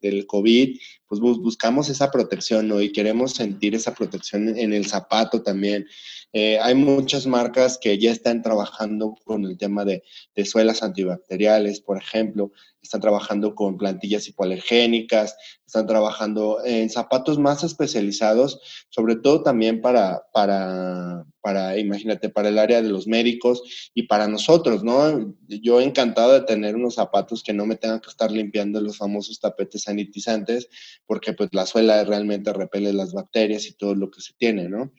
[0.00, 2.80] del COVID, pues buscamos esa protección, ¿no?
[2.80, 5.86] Y queremos sentir esa protección en el zapato también.
[6.32, 10.02] Eh, hay muchas marcas que ya están trabajando con el tema de,
[10.44, 18.58] suelas antibacteriales, por ejemplo, están trabajando con plantillas hipoalergénicas, están trabajando en zapatos más especializados,
[18.88, 24.28] sobre todo también para, para, para, imagínate, para el área de los médicos y para
[24.28, 25.36] nosotros, ¿no?
[25.46, 29.40] Yo encantado de tener unos zapatos que no me tengan que estar limpiando los famosos
[29.40, 30.68] tapetes sanitizantes,
[31.06, 34.92] porque pues la suela realmente repele las bacterias y todo lo que se tiene, ¿no?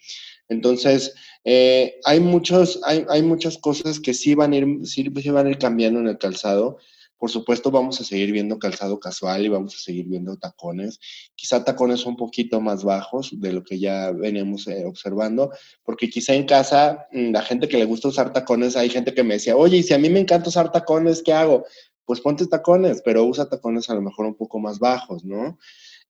[0.51, 1.13] Entonces,
[1.45, 5.49] eh, hay, muchos, hay, hay, muchas cosas que sí van, a ir, sí, van a
[5.49, 6.77] ir cambiando en el calzado.
[7.17, 10.99] Por supuesto, vamos a seguir viendo calzado casual y vamos a seguir viendo tacones.
[11.35, 15.51] Quizá tacones un poquito más bajos de lo que ya veníamos eh, observando,
[15.83, 19.23] porque quizá en casa, mm, la gente que le gusta usar tacones, hay gente que
[19.23, 21.63] me decía, oye, y si a mí me encanta usar tacones, ¿qué hago?
[22.03, 25.57] Pues ponte tacones, pero usa tacones a lo mejor un poco más bajos, ¿no?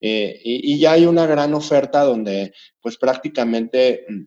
[0.02, 4.24] Eh, y, y, ya hay una gran oferta donde pues prácticamente mm,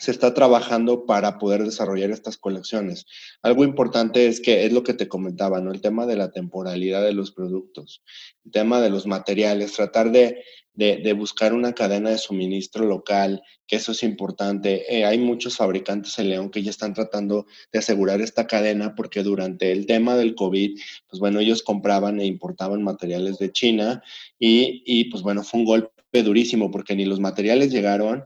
[0.00, 3.04] se está trabajando para poder desarrollar estas colecciones.
[3.42, 5.72] Algo importante es que es lo que te comentaba, ¿no?
[5.72, 8.02] El tema de la temporalidad de los productos,
[8.46, 10.42] el tema de los materiales, tratar de,
[10.80, 14.96] de, buscar una cadena de suministro local, que eso es importante.
[14.96, 19.22] Eh, hay muchos fabricantes en León que ya están tratando de asegurar esta cadena porque
[19.22, 24.02] durante el tema del COVID, pues bueno, ellos compraban e importaban materiales de China
[24.38, 28.24] y, y pues bueno, fue un golpe durísimo porque ni los materiales llegaron,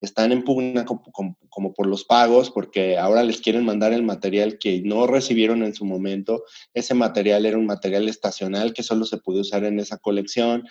[0.00, 4.80] están en pugna como, por los pagos, porque ahora les quieren mandar el material que
[4.82, 6.44] no recibieron en su momento.
[6.72, 10.64] Ese material era un material estacional que solo se puede usar en esa colección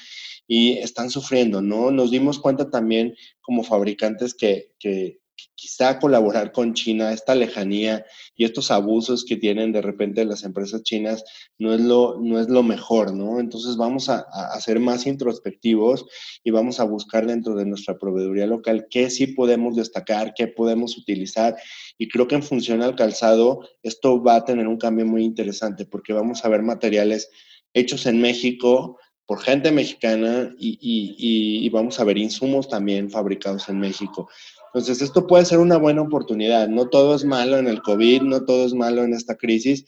[0.47, 1.91] y están sufriendo, ¿no?
[1.91, 5.19] Nos dimos cuenta también como fabricantes que, que,
[5.55, 10.83] quizá colaborar con China, esta lejanía y estos abusos que tienen de repente las empresas
[10.83, 11.23] chinas
[11.57, 13.39] no es lo, no es lo mejor, ¿no?
[13.39, 14.25] Entonces vamos a,
[14.59, 16.05] ser más introspectivos
[16.43, 20.97] y vamos a buscar dentro de nuestra proveeduría local qué sí podemos destacar, qué podemos
[20.97, 21.55] utilizar
[21.97, 25.85] y creo que en función al calzado esto va a tener un cambio muy interesante
[25.85, 27.29] porque vamos a ver materiales
[27.73, 28.97] hechos en México,
[29.29, 34.27] por gente mexicana y, y, y, vamos a ver insumos también fabricados en México.
[34.73, 36.67] Entonces, esto puede ser una buena oportunidad.
[36.67, 39.85] No todo es malo en el COVID, no todo es malo en esta crisis.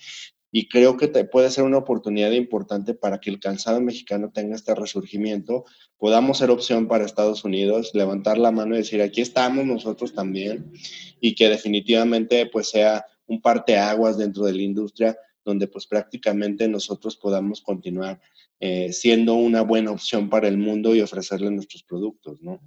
[0.51, 4.55] Y creo que te puede ser una oportunidad importante para que el calzado mexicano tenga
[4.55, 5.63] este resurgimiento,
[5.97, 10.73] podamos ser opción para Estados Unidos, levantar la mano y decir, aquí estamos nosotros también,
[11.21, 17.15] y que definitivamente pues sea un parteaguas dentro de la industria donde pues prácticamente nosotros
[17.15, 18.19] podamos continuar
[18.59, 22.59] eh, siendo una buena opción para el mundo y ofrecerle nuestros productos, ¿no?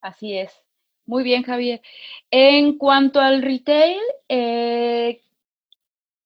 [0.00, 0.65] Así es.
[1.06, 1.80] Muy bien, Javier.
[2.30, 5.20] En cuanto al retail, eh,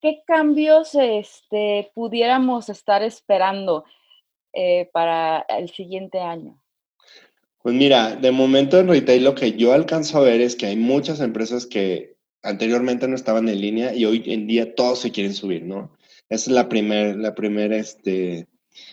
[0.00, 3.84] ¿qué cambios este, pudiéramos estar esperando
[4.52, 6.58] eh, para el siguiente año?
[7.62, 10.76] Pues mira, de momento en retail lo que yo alcanzo a ver es que hay
[10.76, 15.34] muchas empresas que anteriormente no estaban en línea y hoy en día todos se quieren
[15.34, 15.94] subir, ¿no?
[16.30, 17.34] Es la primer, la
[17.76, 18.46] este,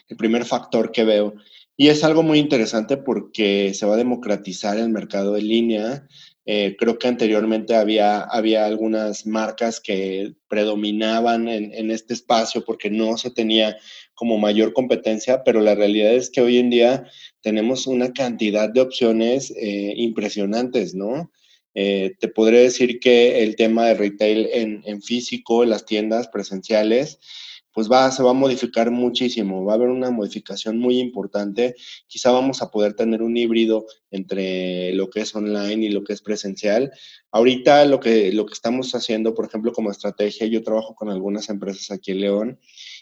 [0.09, 1.35] el primer factor que veo.
[1.79, 6.07] Y es algo muy interesante porque se va a democratizar el mercado en línea.
[6.47, 12.89] Eh, creo que anteriormente había, había algunas marcas que predominaban en, en, este espacio porque
[12.89, 13.77] no se tenía
[14.15, 17.05] como mayor competencia, pero la realidad es que hoy en día
[17.41, 21.31] tenemos una cantidad de opciones eh, impresionantes, ¿no?
[21.75, 27.19] Eh, te podré decir que el tema de retail en, en físico, las tiendas presenciales,
[27.77, 31.75] pues va, se va a modificar muchísimo, va a haber una modificación muy importante.
[32.07, 36.13] Quizá vamos a poder tener un híbrido entre lo que es online y lo que
[36.13, 36.91] es presencial.
[37.29, 41.49] Ahorita lo que, lo que estamos haciendo, por ejemplo, como estrategia, yo trabajo con algunas
[41.49, 42.59] empresas aquí en León.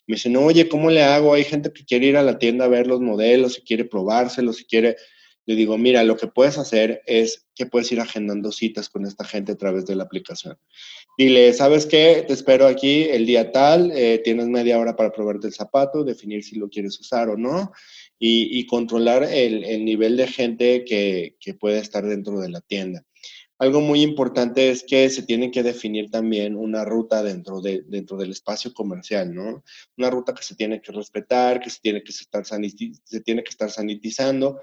[0.07, 1.33] Me dicen, oye, ¿cómo le hago?
[1.33, 4.57] Hay gente que quiere ir a la tienda a ver los modelos, si quiere probárselos,
[4.57, 4.97] si quiere
[5.45, 9.23] le digo, mira, lo que puedes hacer es que puedes ir agendando citas con esta
[9.23, 10.57] gente a través de la aplicación.
[11.17, 12.25] Dile, ¿sabes qué?
[12.27, 16.43] Te espero aquí el día tal, eh, tienes media hora para probarte el zapato, definir
[16.43, 17.71] si lo quieres usar o no,
[18.19, 23.05] y, controlar el, nivel de gente que, que puede estar dentro de la tienda.
[23.57, 28.17] Algo muy importante es que se tiene que definir también una ruta dentro, de, dentro
[28.17, 29.63] del espacio comercial, ¿no?
[29.97, 33.49] Una ruta que se tiene que respetar, que se tiene que estar, se tiene que
[33.49, 34.59] estar sanitizando,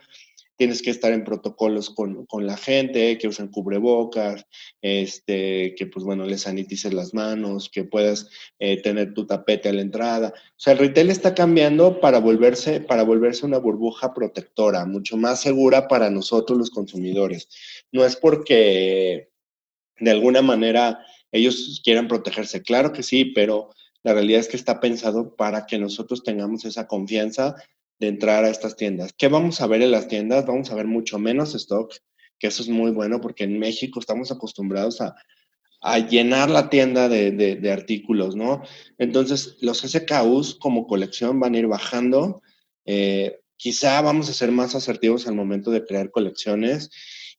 [0.62, 4.46] tienes que estar en protocolos con, con, la gente, que usen cubrebocas,
[4.81, 9.72] este, que pues bueno, les sanitices las manos, que puedas eh, tener tu tapete a
[9.72, 10.33] la entrada.
[10.37, 15.40] O sea, el retail está cambiando para volverse, para volverse una burbuja protectora, mucho más
[15.40, 17.48] segura para nosotros los consumidores.
[17.90, 19.31] No es porque
[19.98, 23.70] de alguna manera ellos quieran protegerse, claro que sí, pero
[24.05, 27.57] la realidad es que está pensado para que nosotros tengamos esa confianza
[27.98, 29.12] de entrar a estas tiendas.
[29.16, 30.46] ¿Qué vamos a ver en las tiendas?
[30.46, 31.94] Vamos a ver mucho menos stock,
[32.38, 35.14] que eso es muy bueno porque en México estamos acostumbrados a,
[35.83, 38.62] a llenar la tienda de, de, artículos, ¿no?
[38.98, 42.42] Entonces, los SKUs como colección van a ir bajando.
[42.85, 46.90] Eh, quizá vamos a ser más asertivos al momento de crear colecciones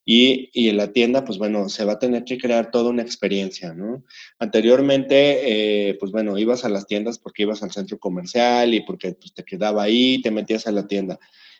[0.05, 3.73] y, en la tienda, pues bueno, se va a tener que crear toda una experiencia,
[3.73, 4.03] ¿no?
[4.37, 9.13] Anteriormente, eh, pues bueno, ibas a las tiendas porque ibas al centro comercial y porque
[9.13, 11.19] pues, te quedaba ahí, te metías a la tienda.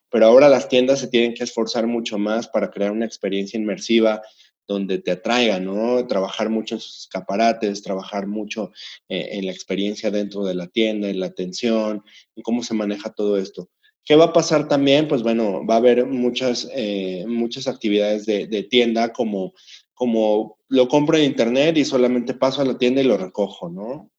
[0.10, 4.22] Pero ahora las tiendas se tienen que esforzar mucho más para crear una experiencia inmersiva
[4.68, 6.06] donde te atraiga, ¿no?
[6.08, 8.72] Trabajar mucho en sus escaparates, trabajar mucho
[9.10, 12.04] eh, en la experiencia dentro de la tienda, en la atención,
[12.36, 13.70] en cómo se maneja todo esto.
[14.06, 15.08] ¿Qué va a pasar también?
[15.08, 19.54] Pues bueno, va a haber muchas, eh, muchas actividades de, de, tienda como,
[19.94, 24.13] como lo compro en internet y solamente paso a la tienda y lo recojo, ¿no?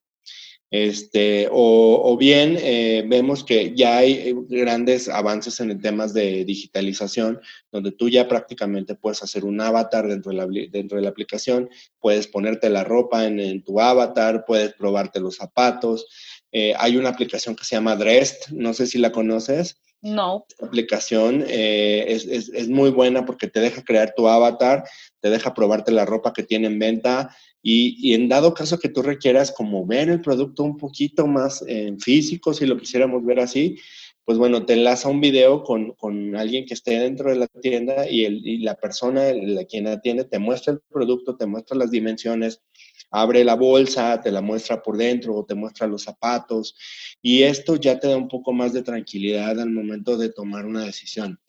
[0.71, 7.39] Este, o, bien eh, vemos que ya hay grandes avances en temas de digitalización,
[7.71, 11.69] donde tú ya prácticamente puedes hacer un avatar dentro de la, dentro de la aplicación,
[11.99, 16.07] puedes ponerte la ropa en, en tu avatar, puedes probarte los zapatos,
[16.57, 19.77] eh, hay una aplicación que se llama Drest, no sé si la conoces.
[20.01, 20.45] No.
[20.49, 24.83] Esta aplicación eh, es, es, es, muy buena porque te deja crear tu avatar,
[25.19, 28.89] te deja probarte la ropa que tiene en venta y, y, en dado caso que
[28.89, 33.39] tú requieras como ver el producto un poquito más en físico, si lo quisiéramos ver
[33.39, 33.77] así,
[34.25, 38.09] pues bueno, te enlaza un video con, con alguien que esté dentro de la tienda
[38.09, 41.91] y, el, y la persona, la quien atiende, te muestra el producto, te muestra las
[41.91, 42.61] dimensiones,
[43.21, 46.75] abre la bolsa, te la muestra por dentro o te muestra los zapatos
[47.21, 50.85] y esto ya te da un poco más de tranquilidad al momento de tomar una
[50.85, 51.39] decisión.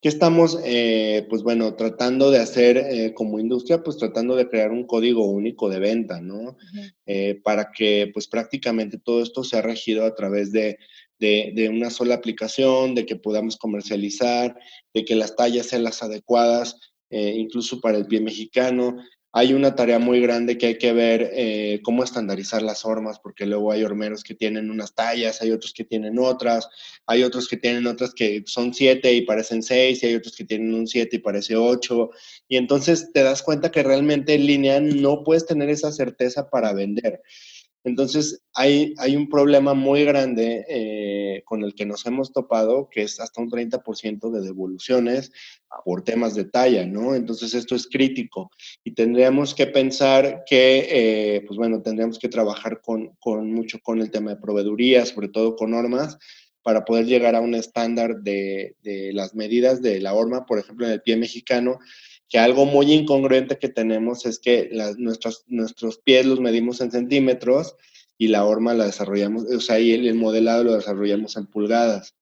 [0.00, 3.82] ¿Qué estamos, eh, pues bueno, tratando de hacer eh, como industria?
[3.82, 6.36] Pues tratando de crear un código único de venta, ¿no?
[6.36, 6.94] Uh -huh.
[7.06, 10.78] eh, para que pues prácticamente todo esto sea regido a través de,
[11.18, 14.56] de, de, una sola aplicación, de que podamos comercializar,
[14.94, 16.76] de que las tallas sean las adecuadas,
[17.10, 18.98] incluso para el pie mexicano.
[19.32, 23.46] Hay una tarea muy grande que hay que ver eh, cómo estandarizar las hormas, porque
[23.46, 26.68] luego hay hormeros que tienen unas tallas, hay otros que tienen otras,
[27.06, 30.44] hay otros que tienen otras que son siete y parecen seis, y hay otros que
[30.44, 32.10] tienen un siete y parece ocho.
[32.48, 36.72] Y entonces te das cuenta que realmente en línea no puedes tener esa certeza para
[36.72, 37.22] vender.
[37.84, 43.02] Entonces, hay, hay un problema muy grande eh, con el que nos hemos topado, que
[43.02, 45.32] es hasta un 30% de devoluciones
[45.84, 47.14] por temas de talla, ¿no?
[47.14, 48.50] Entonces, esto es crítico
[48.84, 54.00] y tendríamos que pensar que, eh, pues bueno, tendríamos que trabajar con, con, mucho con
[54.00, 56.18] el tema de proveeduría, sobre todo con normas,
[56.62, 60.86] para poder llegar a un estándar de, de las medidas de la horma, por ejemplo,
[60.86, 61.78] en el pie mexicano,
[62.28, 67.76] que algo muy incongruente que tenemos es que nuestros, nuestros pies los medimos en centímetros
[68.18, 72.14] y la horma la desarrollamos, o sea, y el, modelado lo desarrollamos en pulgadas,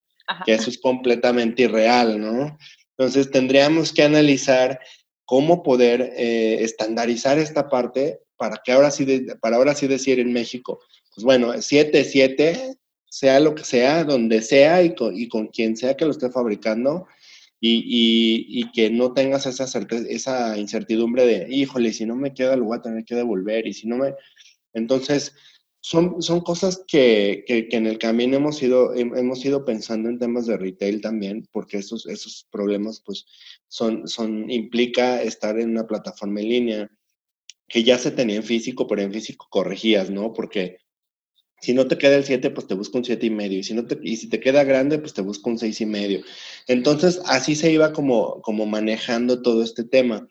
[0.44, 2.59] que eso es completamente irreal, ¿no?
[2.98, 4.78] Entonces tendríamos que analizar
[5.24, 10.32] cómo poder eh, estandarizar esta parte para que ahora sí, para ahora sí decir en
[10.32, 10.80] México,
[11.14, 12.76] pues bueno, 7, 7,
[13.09, 16.30] sea lo que sea, donde sea y con, y con quien sea que lo esté
[16.30, 17.07] fabricando,
[17.61, 19.64] y, que no tengas esa,
[20.09, 23.72] esa incertidumbre de, híjole, si no me queda, lo voy a tener que devolver, y
[23.72, 24.14] si no me...
[24.74, 25.34] Entonces,
[25.80, 30.46] son, son cosas que, que, en el camino hemos ido, hemos ido pensando en temas
[30.46, 33.26] de retail también, porque esos, esos problemas, pues,
[33.68, 36.90] son, son, implica estar en una plataforma en línea
[37.68, 40.32] que ya se tenía en físico, pero en físico corregías, ¿no?
[40.32, 40.78] Porque
[41.61, 43.59] si no te queda el 7, pues te busco un 7 y medio.
[43.59, 45.86] Y si, no te, y si te queda grande, pues te busco un 6 y
[45.86, 46.20] medio.
[46.66, 50.28] Entonces, así se iba como, como manejando todo este tema.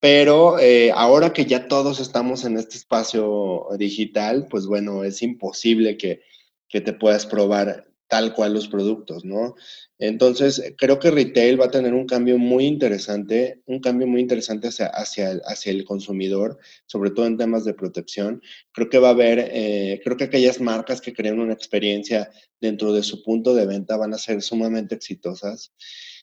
[0.00, 5.96] Pero eh, ahora que ya todos estamos en este espacio digital, pues bueno, es imposible
[5.96, 6.22] que,
[6.68, 9.54] que te puedas probar tal cual los productos, ¿no?
[9.98, 14.68] Entonces, creo que retail va a tener un cambio muy interesante, un cambio muy interesante
[14.68, 18.42] hacia, hacia, hacia el consumidor, sobre todo en temas de protección.
[18.70, 22.92] Creo que va a haber, eh, creo que aquellas marcas que crean una experiencia dentro
[22.92, 25.72] de su punto de venta van a ser sumamente exitosas.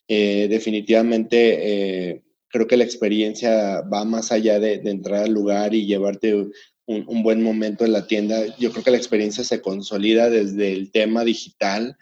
[0.06, 5.74] Eh, definitivamente, eh, creo que la experiencia va más allá de, de entrar al lugar
[5.74, 6.50] y llevarte
[6.90, 8.56] un, buen momento en la tienda.
[8.58, 11.96] Yo creo que la experiencia se consolida desde el tema digital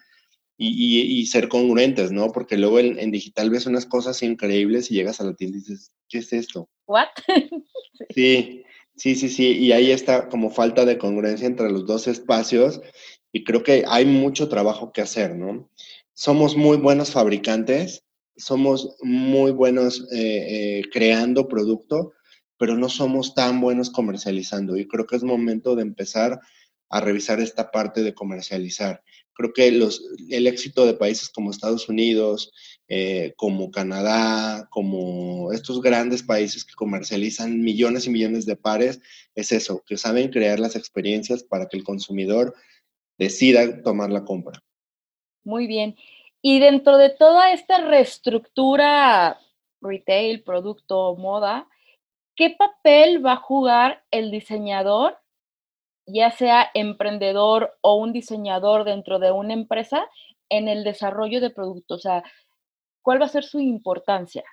[0.56, 2.32] y, ser congruentes, ¿no?
[2.32, 5.92] Porque luego en, digital ves unas cosas increíbles y llegas a la tienda y dices,
[6.08, 6.68] ¿qué es esto?
[6.86, 7.08] ¿What?
[8.14, 8.64] sí,
[8.96, 9.52] sí, sí, sí.
[9.58, 12.80] Y ahí está como falta de congruencia entre los dos espacios
[13.32, 15.70] y creo que hay mucho trabajo que hacer, ¿no?
[16.14, 18.02] Somos muy buenos fabricantes,
[18.36, 22.14] somos muy buenos eh, eh, creando producto,
[22.58, 24.76] pero no somos tan buenos comercializando.
[24.76, 26.40] Y creo que es momento de empezar
[26.90, 29.02] a revisar esta parte de comercializar.
[29.34, 32.52] Creo que los, el éxito de países como Estados Unidos,
[32.88, 39.00] eh, como Canadá, como estos grandes países que comercializan millones y millones de pares,
[39.34, 42.54] es eso, que saben crear las experiencias para que el consumidor
[43.16, 44.62] decida tomar la compra.
[45.44, 45.96] Muy bien.
[46.42, 49.38] Y dentro de toda esta reestructura
[49.80, 51.68] retail, producto, moda,
[52.38, 55.18] ¿qué papel va a jugar el diseñador,
[56.06, 60.06] ya sea emprendedor o un diseñador dentro de una empresa,
[60.48, 61.98] en el desarrollo de productos?
[61.98, 62.22] O sea,
[63.02, 64.44] ¿cuál va a ser su importancia?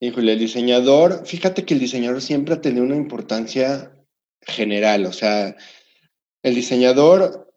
[0.00, 3.92] Híjole, el diseñador, fíjate que el diseñador siempre ha tenido una importancia
[4.42, 5.56] general, o sea,
[6.44, 7.52] el diseñador,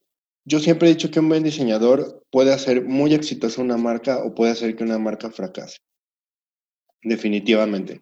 [0.45, 4.33] yo siempre he dicho que un buen diseñador puede hacer muy exitosa una marca o
[4.33, 5.77] puede hacer que una marca fracase
[7.03, 8.01] definitivamente.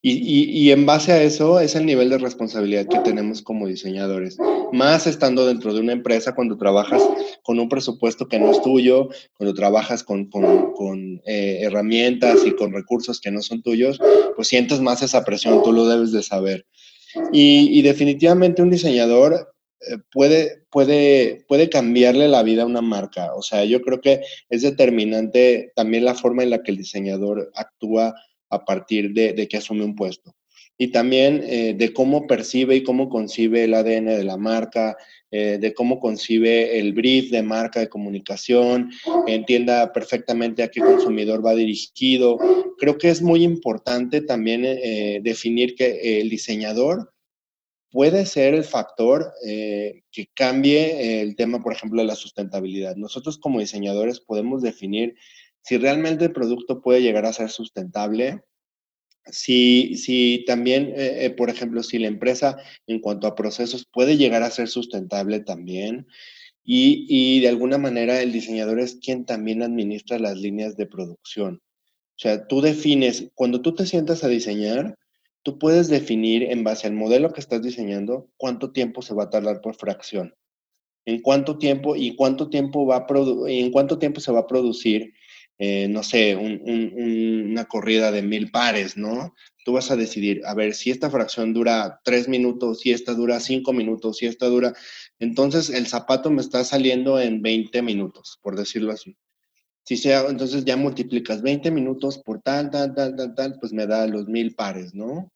[0.00, 4.38] Y, en base a eso es el nivel de responsabilidad que tenemos como diseñadores.
[4.72, 7.02] Más estando dentro de una empresa cuando trabajas
[7.42, 10.30] con un presupuesto que no es tuyo, cuando trabajas con,
[11.26, 13.98] eh, herramientas y con recursos que no son tuyos,
[14.36, 16.64] pues sientes más esa presión, tú lo debes de saber.
[17.32, 23.34] Y, definitivamente un diseñador eh, puede, puede, puede cambiarle la vida a una marca.
[23.34, 27.50] O sea, yo creo que es determinante también la forma en la que el diseñador
[27.56, 28.14] actúa
[28.50, 30.34] a partir de, que asume un puesto.
[30.76, 34.96] Y también eh, de cómo percibe y cómo concibe el ADN de la marca,
[35.30, 38.90] eh, de cómo concibe el brief de marca de comunicación,
[39.26, 42.38] entienda perfectamente a qué consumidor va dirigido.
[42.78, 47.12] Creo que es muy importante también eh, definir que el diseñador
[47.90, 52.96] puede ser el factor que cambie el tema, por ejemplo, de la sustentabilidad.
[52.96, 55.16] Nosotros como diseñadores podemos definir
[55.62, 58.42] si realmente el producto puede llegar a ser sustentable,
[59.30, 62.56] si, si también, eh, eh, por ejemplo, si la empresa
[62.86, 66.06] en cuanto a procesos puede llegar a ser sustentable también,
[66.64, 71.62] y, y, de alguna manera el diseñador es quien también administra las líneas de producción.
[72.18, 74.96] O sea, tú defines, cuando tú te sientas a diseñar,
[75.42, 79.30] tú puedes definir en base al modelo que estás diseñando cuánto tiempo se va a
[79.30, 80.34] tardar por fracción,
[81.06, 83.06] en cuánto tiempo y cuánto tiempo va a
[83.48, 85.14] en cuánto tiempo se va a producir,
[85.58, 89.34] eh, no sé, una corrida de mil pares, ¿no?
[89.64, 93.40] Tú vas a decidir, a ver, si esta fracción dura tres minutos, si esta dura
[93.40, 94.72] cinco minutos, si esta dura,
[95.18, 99.16] entonces el zapato me está saliendo en 20 minutos, por decirlo así.
[99.84, 103.86] Si sea, entonces ya multiplicas 20 minutos por tal, tal, tal, tal, tal, pues me
[103.86, 105.32] da los mil pares, ¿no?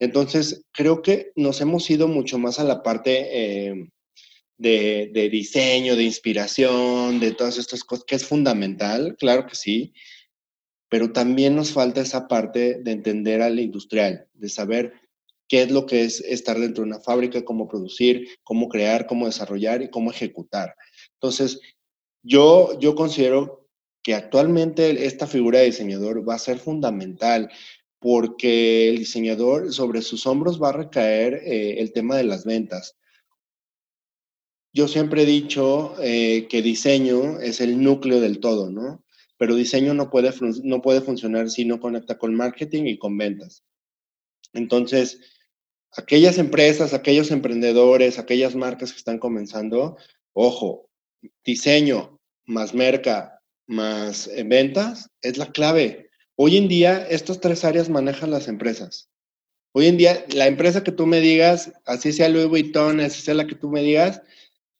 [0.00, 3.90] Entonces, creo que nos hemos ido mucho más a la parte eh,
[4.60, 9.94] de, diseño, de inspiración, de todas estas cosas, que es fundamental, claro que sí,
[10.88, 14.92] pero también nos falta esa parte de entender al industrial, de saber
[15.48, 19.26] qué es lo que es estar dentro de una fábrica, cómo producir, cómo crear, cómo
[19.26, 20.74] desarrollar y cómo ejecutar.
[21.14, 21.60] Entonces,
[22.22, 23.66] yo, yo considero
[24.02, 27.50] que actualmente esta figura de diseñador va a ser fundamental
[27.98, 32.96] porque el diseñador sobre sus hombros va a recaer eh, el tema de las ventas.
[34.72, 39.04] Yo siempre he dicho eh, que diseño es el núcleo del todo, ¿no?
[39.36, 43.64] Pero diseño no puede, no puede funcionar si no conecta con marketing y con ventas.
[44.52, 45.20] Entonces,
[45.96, 49.96] aquellas empresas, aquellos emprendedores, aquellas marcas que están comenzando,
[50.32, 50.88] ojo,
[51.44, 56.10] diseño más merca más eh, ventas es la clave.
[56.36, 59.08] Hoy en día, estas tres áreas manejan las empresas.
[59.72, 63.34] Hoy en día, la empresa que tú me digas, así sea Louis Vuitton, así sea
[63.34, 64.22] la que tú me digas,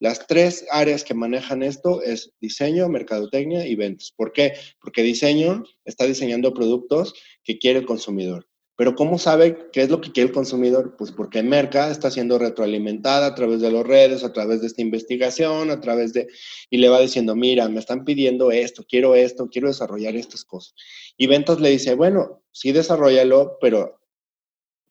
[0.00, 4.12] las tres áreas que manejan esto es diseño, mercadotecnia y ventas.
[4.16, 4.54] ¿Por qué?
[4.80, 8.48] Porque diseño está diseñando productos que quiere el consumidor.
[8.76, 10.96] Pero ¿cómo sabe qué es lo que quiere el consumidor?
[10.96, 14.80] Pues porque Merca está siendo retroalimentada a través de las redes, a través de esta
[14.80, 16.28] investigación, a través de...
[16.70, 20.74] Y le va diciendo, mira, me están pidiendo esto, quiero esto, quiero desarrollar estas cosas.
[21.18, 23.99] Y Ventas le dice, bueno, sí desarrollalo, pero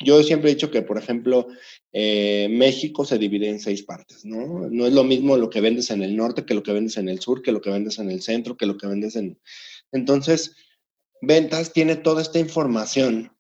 [0.04, 1.47] yo siempre he dicho que, por ejemplo,
[1.91, 4.70] eh, México se divide en seis partes, ¿no?
[4.70, 7.10] No es lo mismo lo que vendes en el norte que lo que vendes en
[7.10, 9.39] el sur, que lo que vendes en el centro, que lo que vendes en...
[9.91, 10.56] Entonces,
[11.22, 13.32] Ventas tiene toda esta información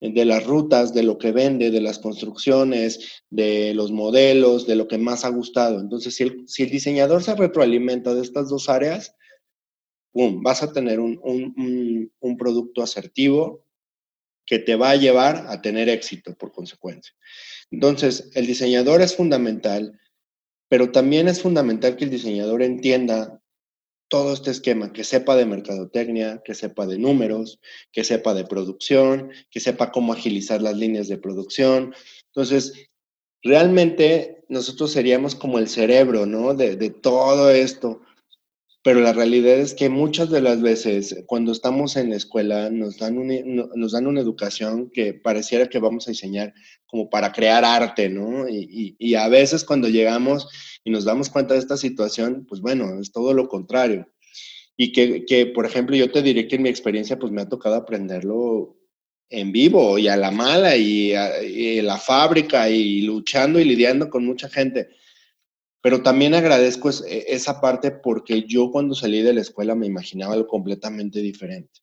[0.00, 4.88] de las rutas, de lo que vende, de las construcciones, de los modelos, de lo
[4.88, 5.78] que más ha gustado.
[5.78, 9.14] Entonces, si el, si el diseñador se retroalimenta de estas dos áreas,
[10.12, 10.42] ¡pum!
[10.42, 13.62] vas a tener un, un, un, producto asertivo
[14.50, 17.14] que te va a llevar a tener éxito por consecuencia.
[17.70, 20.00] Entonces, el diseñador es fundamental,
[20.68, 23.40] pero también es fundamental que el diseñador entienda
[24.08, 27.60] todo este esquema, que sepa de mercadotecnia, que sepa de números,
[27.92, 31.94] que sepa de producción, que sepa cómo agilizar las líneas de producción.
[32.34, 32.72] Entonces,
[33.44, 36.54] realmente nosotros seríamos como el cerebro, ¿no?
[36.54, 38.00] De, de todo esto.
[38.82, 42.96] Pero la realidad es que muchas de las veces cuando estamos en la escuela nos
[42.96, 43.18] dan,
[43.74, 46.54] nos dan una educación que pareciera que vamos a diseñar
[46.86, 48.48] como para crear arte, ¿no?
[48.48, 50.48] Y, y, y, a veces cuando llegamos
[50.82, 54.08] y nos damos cuenta de esta situación, pues bueno, es todo lo contrario.
[54.78, 57.48] Y que, que, por ejemplo, yo te diré que en mi experiencia pues me ha
[57.48, 58.78] tocado aprenderlo
[59.28, 64.08] en vivo y a la mala y, y en la fábrica y luchando y lidiando
[64.08, 64.88] con mucha gente
[65.82, 70.34] pero también agradezco e, esa parte porque yo cuando salí de la escuela me imaginaba
[70.34, 71.80] algo completamente diferente.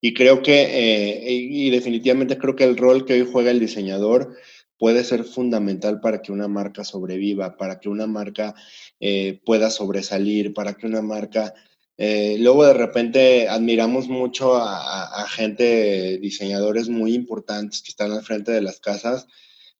[0.00, 4.36] Y creo que, eh, y definitivamente creo que el rol que hoy juega el diseñador
[4.78, 8.54] puede ser fundamental para que una marca sobreviva, para que una marca
[9.00, 11.54] eh, pueda sobresalir, para que una marca...
[12.00, 18.52] Eh, luego de repente admiramos mucho a gente, diseñadores muy importantes que están al frente
[18.52, 19.26] de las casas,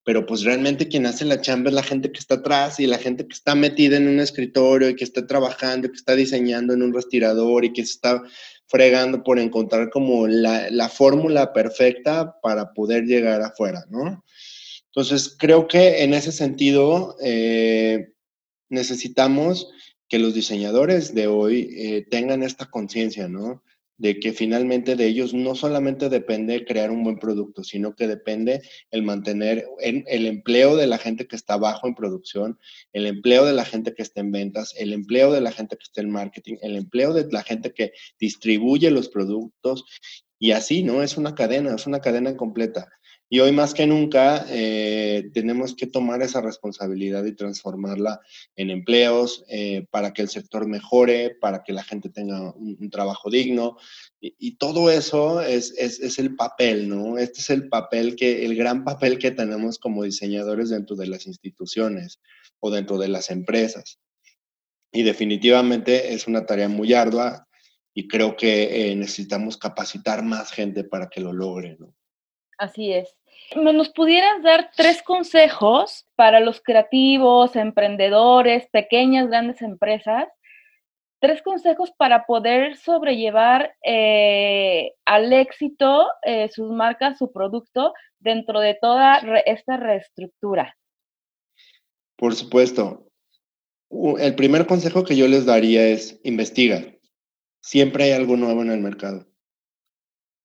[0.09, 2.97] pero pues realmente quien hace la chamba es la gente que está atrás y la
[2.97, 6.81] gente que está metida en un escritorio y que está trabajando, que está diseñando en
[6.81, 8.23] un respirador y que se está
[8.69, 14.25] fregando por encontrar como la, la fórmula perfecta para poder llegar afuera, ¿no?
[14.87, 18.15] Entonces, creo que en ese sentido eh,
[18.71, 19.71] necesitamos
[20.09, 23.63] que los diseñadores de hoy eh, tengan esta conciencia, ¿no?
[23.99, 28.63] De que finalmente de ellos no solamente depende crear un buen producto, sino que depende
[28.91, 32.59] el mantener el empleo de la gente que está abajo en producción,
[32.93, 35.83] el empleo de la gente que está en ventas, el empleo de la gente que
[35.83, 39.85] está en marketing, el empleo de la gente que distribuye los productos
[40.39, 41.03] y así, ¿no?
[41.03, 42.89] Es una cadena, es una cadena completa.
[43.31, 48.21] Y hoy más que nunca eh, tenemos que tomar esa responsabilidad y transformarla
[48.57, 53.31] en empleos eh, para que el sector mejore, para que la gente tenga un, trabajo
[53.31, 53.77] digno.
[54.19, 57.19] Y, todo eso es, es, el papel, ¿no?
[57.19, 61.27] Este es el papel que, el gran papel que tenemos como diseñadores dentro de las
[61.27, 62.21] instituciones
[62.61, 64.01] o dentro de las empresas.
[64.91, 67.47] Y definitivamente es una tarea muy ardua
[67.93, 71.98] y creo que eh, necesitamos capacitar más gente para que lo logre, ¿no?
[72.59, 73.15] Así es.
[73.55, 80.27] ¿Nos pudieras dar tres consejos para los creativos, emprendedores, pequeñas, grandes empresas?
[81.21, 88.75] Tres consejos para poder sobrellevar eh, al éxito eh, sus marcas, su producto, dentro de
[88.75, 90.77] toda esta reestructura.
[92.17, 93.05] Por supuesto.
[94.19, 96.85] El primer consejo que yo les daría es investiga.
[97.63, 99.29] Siempre hay algo nuevo en el mercado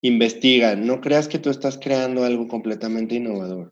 [0.04, 3.72] investiga, no creas que tú estás creando algo completamente innovador.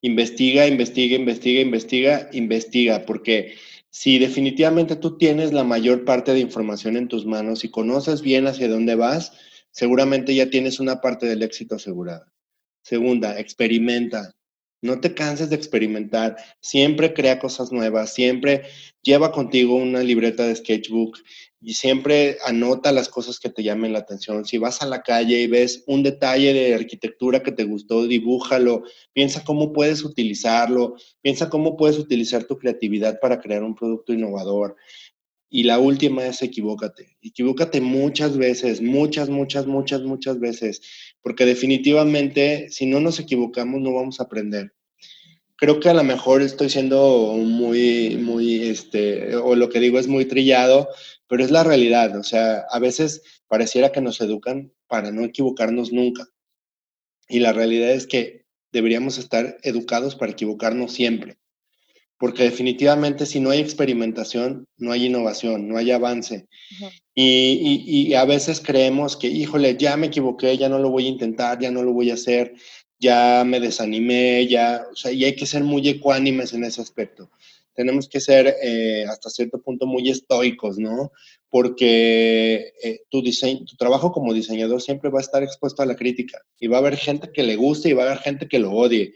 [0.00, 3.54] Investiga, investiga, investiga, investiga, investiga, porque
[3.90, 8.46] si definitivamente tú tienes la mayor parte de información en tus manos y conoces bien
[8.46, 9.32] hacia dónde vas,
[9.70, 12.32] seguramente ya tienes una parte del éxito asegurada.
[12.82, 14.32] Segunda, experimenta.
[14.80, 16.36] No te canses de experimentar.
[16.60, 18.14] Siempre crea cosas nuevas.
[18.14, 18.62] Siempre
[19.02, 21.18] lleva contigo una libreta de sketchbook
[21.60, 24.44] y siempre anota las cosas que te llamen la atención.
[24.44, 28.84] Si vas a la calle y ves un detalle de arquitectura que te gustó, dibújalo,
[29.12, 34.76] piensa cómo puedes utilizarlo, piensa cómo puedes utilizar tu creatividad para crear un producto innovador.
[35.50, 37.16] Y la última es equivócate.
[37.22, 40.82] Equivócate muchas veces, muchas, muchas, muchas, muchas veces,
[41.22, 44.72] porque definitivamente si no nos equivocamos no vamos a aprender
[45.58, 50.06] creo que a lo mejor estoy siendo muy, muy, este, o lo que digo es
[50.06, 50.88] muy trillado,
[51.26, 52.16] pero es la realidad.
[52.16, 56.28] O sea, a veces pareciera que nos educan para no equivocarnos nunca.
[57.28, 61.38] Y la realidad es que deberíamos estar educados para equivocarnos siempre.
[62.18, 66.48] Porque definitivamente si no hay experimentación, no hay innovación, no hay avance.
[67.20, 71.06] Y, y, y, a veces creemos que, híjole, ya me equivoqué, ya no lo voy
[71.06, 72.54] a intentar, ya no lo voy a hacer,
[73.00, 77.28] ya me desanimé, ya, o sea, y hay que ser muy ecuánimes en ese aspecto.
[77.74, 81.10] Tenemos que ser eh, hasta cierto punto muy estoicos, ¿no?
[81.50, 85.96] Porque eh, tu, diseño, tu trabajo como diseñador siempre va a estar expuesto a la
[85.96, 88.60] crítica y va a haber gente que le guste y va a haber gente que
[88.60, 89.12] lo odie,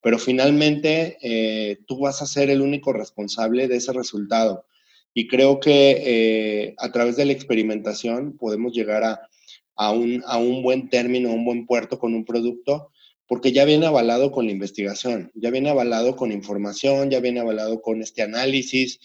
[0.00, 4.66] pero finalmente eh, tú vas a ser el único responsable de ese resultado.
[5.14, 9.20] Y creo que a través de la experimentación podemos llegar a,
[9.76, 12.90] a, un, a un buen término, un buen puerto con un producto
[13.30, 17.80] porque ya viene avalado con la investigación, ya viene avalado con información, ya viene avalado
[17.80, 18.98] con este análisis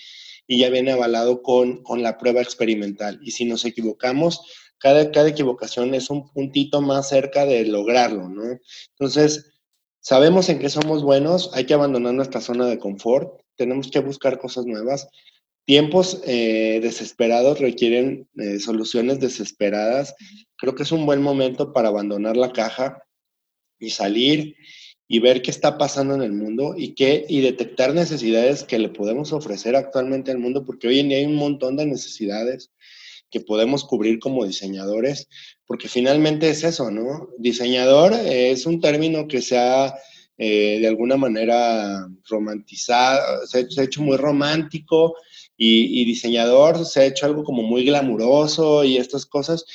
[0.47, 3.19] y ya viene avalado con, con la prueba experimental.
[3.21, 4.41] Y si nos equivocamos,
[4.79, 8.59] cada, cada equivocación es un puntito más cerca de lograrlo, ¿no?
[8.97, 9.53] Entonces,
[9.99, 14.39] sabemos en qué somos buenos, hay que abandonar nuestra zona de confort, tenemos que buscar
[14.39, 15.07] cosas nuevas.
[15.65, 20.15] Tiempos eh, desesperados requieren eh, soluciones desesperadas.
[20.57, 23.05] Creo que es un buen momento para abandonar la caja,
[23.79, 24.55] y salir
[25.07, 28.89] y ver qué está pasando en el mundo y, qué, y detectar necesidades que le
[28.89, 32.71] podemos ofrecer actualmente al mundo, porque hoy en día hay un montón de necesidades
[33.29, 35.27] que podemos cubrir como diseñadores,
[35.67, 37.29] porque finalmente es eso, ¿no?
[37.37, 39.93] Diseñador es un término que se ha
[40.37, 45.15] eh, de alguna manera romantizado, se, ha hecho muy romántico
[45.57, 49.65] y, y diseñador se ha hecho algo como muy glamuroso y estas cosas,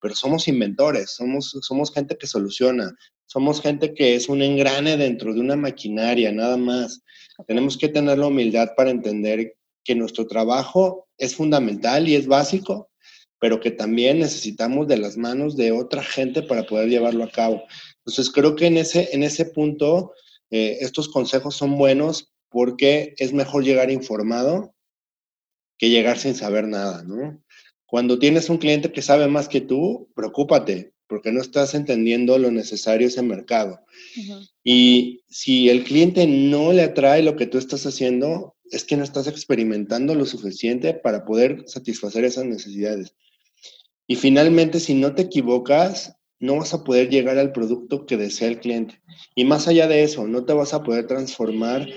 [0.00, 2.92] pero somos inventores, somos, somos gente que soluciona,
[3.26, 7.02] somos gente que es un engrane dentro de una maquinaria, nada más.
[7.46, 9.54] Tenemos que tener la humildad para entender
[9.84, 12.90] que nuestro trabajo es fundamental y es básico,
[13.38, 17.62] pero que también necesitamos de las manos de otra gente para poder llevarlo a cabo.
[17.98, 20.12] Entonces, creo que en ese, en ese punto
[20.50, 24.74] eh, estos consejos son buenos porque es mejor llegar informado
[25.80, 27.42] que llegar sin saber nada, ¿no?
[27.86, 32.50] Cuando tienes un cliente que sabe más que tú, preocúpate, porque no estás entendiendo lo
[32.50, 33.80] necesario ese mercado.
[34.62, 39.02] Y si el cliente no le atrae lo que tú estás haciendo, es que no
[39.02, 43.14] estás experimentando lo suficiente para poder satisfacer esas necesidades.
[44.06, 48.48] Y finalmente, si no te equivocas, no vas a poder llegar al producto que desea
[48.48, 49.00] el cliente.
[49.34, 51.88] Y más allá de eso, no te vas a poder transformar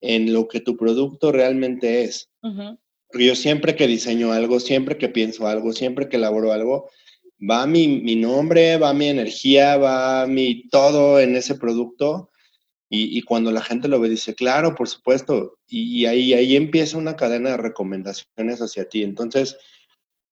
[0.00, 2.30] en lo que tu producto realmente es.
[3.12, 6.90] Yo siempre que diseño algo, siempre que pienso algo, siempre que elaboro algo,
[7.48, 12.30] va mi, mi nombre, va mi energía, va mi todo en ese producto.
[12.88, 15.58] Y, y, cuando la gente lo ve, dice, claro, por supuesto.
[15.68, 19.04] Y, y, ahí, ahí empieza una cadena de recomendaciones hacia ti.
[19.04, 19.56] Entonces,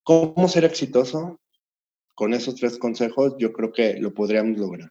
[0.03, 1.39] ¿cómo ser exitoso?
[2.17, 4.91] Con esos tres consejos, yo creo que lo podríamos lograr.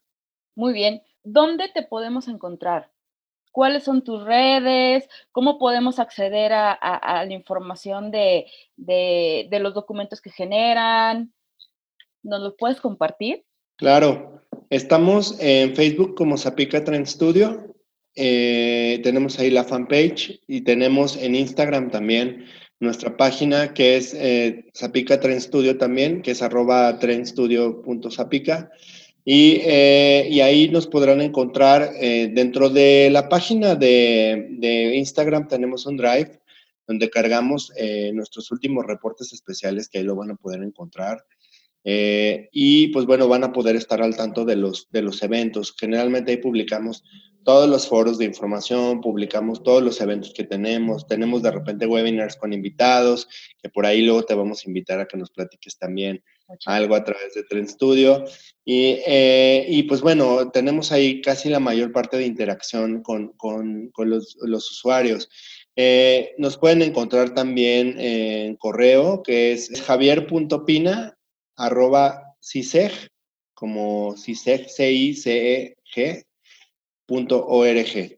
[0.56, 1.02] Muy bien.
[1.24, 2.90] ¿Dónde te podemos encontrar?
[3.58, 5.10] ¿Cuáles son tus redes?
[5.32, 8.46] ¿Cómo podemos acceder a, la información de
[9.50, 11.34] los documentos que generan?
[12.22, 13.46] ¿Nos lo puedes compartir?
[13.78, 17.74] Claro, estamos en Facebook como Zapica Trend Studio.
[18.14, 22.46] Eh, tenemos ahí la fanpage y tenemos en Instagram también
[22.80, 28.70] nuestra página que es eh, Zapica Trend Studio también, que es arroba trendstudio.zapica.
[29.30, 35.50] Y, eh, y ahí nos podrán encontrar eh, dentro de la página de, de, Instagram,
[35.50, 36.40] tenemos un drive
[36.88, 41.26] donde cargamos eh, nuestros últimos reportes especiales que ahí lo van a poder encontrar.
[41.84, 45.76] y pues bueno, van a poder estar al tanto de los, de los eventos.
[45.78, 47.04] Generalmente ahí publicamos
[47.44, 52.38] todos los foros de información, publicamos todos los eventos que tenemos, tenemos de repente webinars
[52.38, 53.28] con invitados,
[53.62, 56.24] que por ahí luego te vamos a invitar a que nos platiques también
[56.66, 58.24] algo a través de Trend Studio.
[58.66, 63.90] Y, eh, y, pues bueno, tenemos ahí casi la mayor parte de interacción con, con,
[63.92, 65.30] con los, los, usuarios.
[65.76, 71.18] Eh, nos pueden encontrar también en correo, que es javier.pina,
[71.56, 72.92] arroba CISEG,
[73.54, 76.24] como CISEG, C-I-C-E-G,
[77.10, 78.17] .org.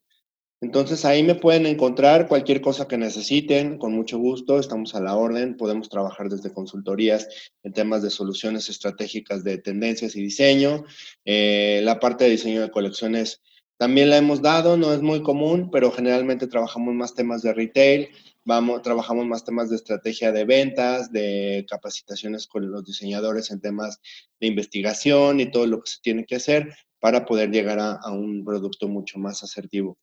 [0.62, 5.16] Entonces ahí me pueden encontrar cualquier cosa que necesiten, con mucho gusto, estamos a la
[5.16, 7.30] orden, podemos trabajar desde consultorías
[7.64, 10.84] en temas de soluciones estratégicas de tendencias y diseño.
[11.24, 13.42] Eh, la parte de diseño de colecciones
[13.80, 18.10] también la hemos dado, no es muy común, pero generalmente trabajamos más temas de retail,
[18.44, 24.02] vamos, trabajamos más temas de estrategia de ventas, de capacitaciones con los diseñadores en temas
[24.42, 28.44] de investigación y todo lo que se tiene que hacer, para poder llegar a, un
[28.44, 29.98] producto mucho más asertivo.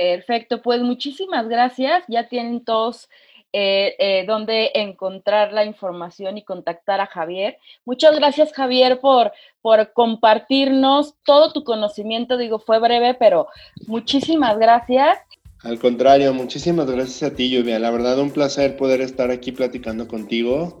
[0.00, 2.04] Perfecto, pues muchísimas gracias.
[2.08, 3.10] Ya tienen todos
[3.52, 7.58] eh, eh, donde encontrar la información y contactar a Javier.
[7.84, 9.30] Muchas gracias, Javier, por,
[9.60, 12.38] por compartirnos todo tu conocimiento.
[12.38, 13.48] Digo, fue breve, pero
[13.88, 15.18] muchísimas gracias.
[15.64, 17.78] Al contrario, muchísimas gracias a ti, Lluvia.
[17.78, 20.80] La verdad, un placer poder estar aquí platicando contigo.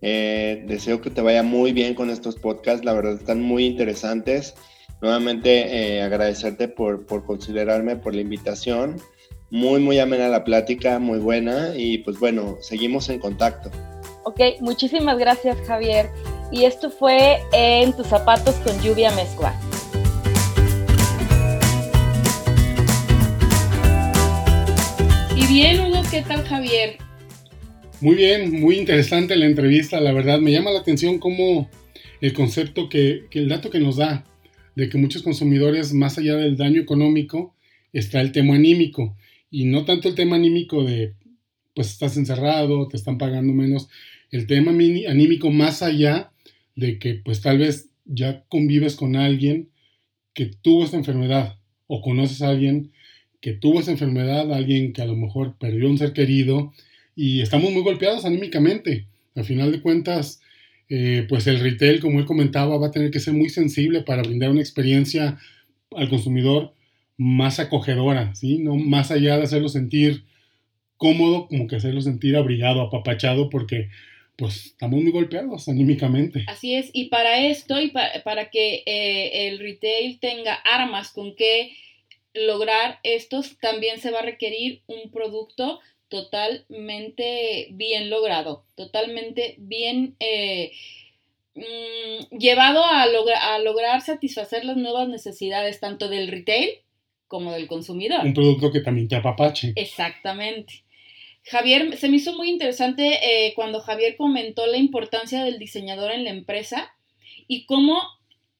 [0.00, 4.54] Eh, deseo que te vaya muy bien con estos podcasts, la verdad están muy interesantes.
[5.00, 9.00] Nuevamente eh, agradecerte por, por, considerarme, por la invitación.
[9.50, 13.70] Muy, muy amena la plática, muy buena y pues bueno, seguimos en contacto.
[14.24, 16.10] Ok, muchísimas gracias Javier.
[16.52, 19.58] Y esto fue En tus zapatos con lluvia mezcla.
[25.34, 26.98] Y bien, Hugo, ¿qué tal Javier?
[28.00, 30.38] Muy bien, muy interesante la entrevista, la verdad.
[30.38, 31.68] Me llama la atención cómo
[32.20, 34.24] el concepto que, el dato que nos da
[34.80, 37.54] de que muchos consumidores, más allá del daño económico,
[37.92, 39.14] está el tema anímico.
[39.50, 41.12] Y no tanto el tema anímico de,
[41.74, 43.90] pues estás encerrado, te están pagando menos.
[44.30, 46.32] El tema anímico más allá
[46.76, 49.68] de que, pues tal vez ya convives con alguien
[50.32, 52.90] que tuvo esta enfermedad o conoces a alguien
[53.42, 56.72] que tuvo esa enfermedad, alguien que a lo mejor perdió un ser querido
[57.14, 59.08] y estamos muy golpeados anímicamente.
[59.34, 60.40] Al final de cuentas,
[60.90, 64.22] eh, pues el retail, como él comentaba, va a tener que ser muy sensible para
[64.22, 65.38] brindar una experiencia
[65.92, 66.74] al consumidor
[67.16, 68.58] más acogedora, ¿sí?
[68.58, 70.24] No más allá de hacerlo sentir
[70.96, 73.88] cómodo, como que hacerlo sentir abrigado, apapachado, porque
[74.36, 76.44] pues estamos muy golpeados anímicamente.
[76.48, 81.72] Así es, y para esto y para, que eh, el retail tenga armas con que
[82.34, 85.78] lograr estos, también se va a requerir un producto
[86.10, 90.72] totalmente bien logrado, totalmente bien eh,
[91.54, 96.70] mm, llevado a, a lograr satisfacer las nuevas necesidades tanto del retail
[97.28, 98.24] como del consumidor.
[98.24, 99.72] Un producto que también te apapache.
[99.76, 100.82] Exactamente.
[101.44, 106.24] Javier, se me hizo muy interesante eh, cuando Javier comentó la importancia del diseñador en
[106.24, 106.92] la empresa
[107.46, 108.02] y cómo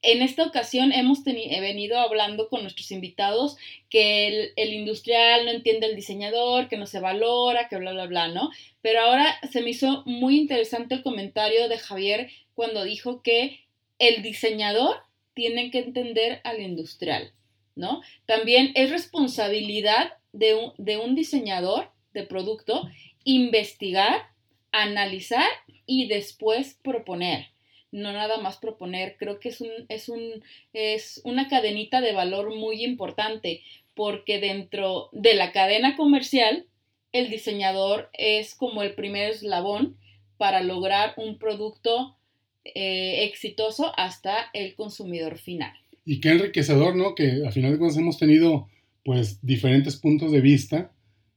[0.02, 3.56] en esta ocasión hemos venido hablando con nuestros invitados
[3.90, 8.28] que el, industrial no entiende el diseñador, que no se valora, que bla, bla, bla,
[8.28, 8.50] ¿no?
[8.80, 13.60] Pero ahora se me hizo muy interesante el comentario de Javier cuando dijo que
[13.98, 14.96] el diseñador
[15.34, 17.32] tiene que entender al industrial,
[17.76, 18.00] ¿no?
[18.26, 22.88] También es responsabilidad de un diseñador de producto
[23.24, 24.30] investigar,
[24.72, 25.48] analizar
[25.84, 27.48] y después proponer
[27.92, 29.16] no nada más proponer.
[29.18, 33.62] Creo que es, un, es, un, es una cadenita de valor muy importante
[33.94, 36.66] porque dentro de la cadena comercial
[37.12, 39.96] el diseñador es como el primer eslabón
[40.36, 42.16] para lograr un producto
[42.64, 45.72] eh, exitoso hasta el consumidor final.
[46.04, 47.14] Y qué enriquecedor, ¿no?
[47.14, 48.68] Que al final de cuentas hemos tenido
[49.04, 50.92] pues diferentes puntos de vista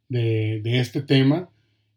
[0.10, 1.50] de, de este tema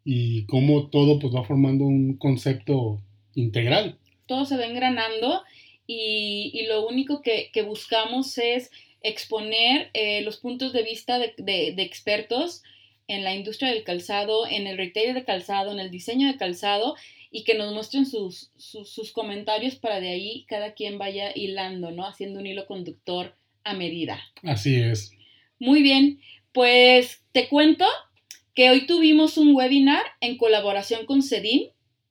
[0.03, 3.01] y cómo todo pues va formando un concepto
[3.35, 3.97] integral
[4.27, 5.43] todo se va engranando
[5.87, 8.69] y, lo único que, buscamos es
[9.01, 12.61] exponer eh, los puntos de vista de, expertos
[13.07, 16.95] en la industria del calzado, en el retail de calzado, en el diseño de calzado
[17.31, 22.05] y que nos muestren sus, sus, comentarios para de ahí cada quien vaya hilando, ¿no?
[22.05, 24.21] Haciendo un hilo conductor a medida.
[24.43, 25.11] Así es.
[25.59, 26.19] Muy bien,
[26.51, 27.85] pues te cuento
[28.53, 31.69] que hoy tuvimos un webinar en colaboración con CEDIM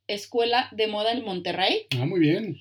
[0.08, 1.86] Escuela de Moda en Monterrey.
[1.98, 2.58] Ah, muy bien.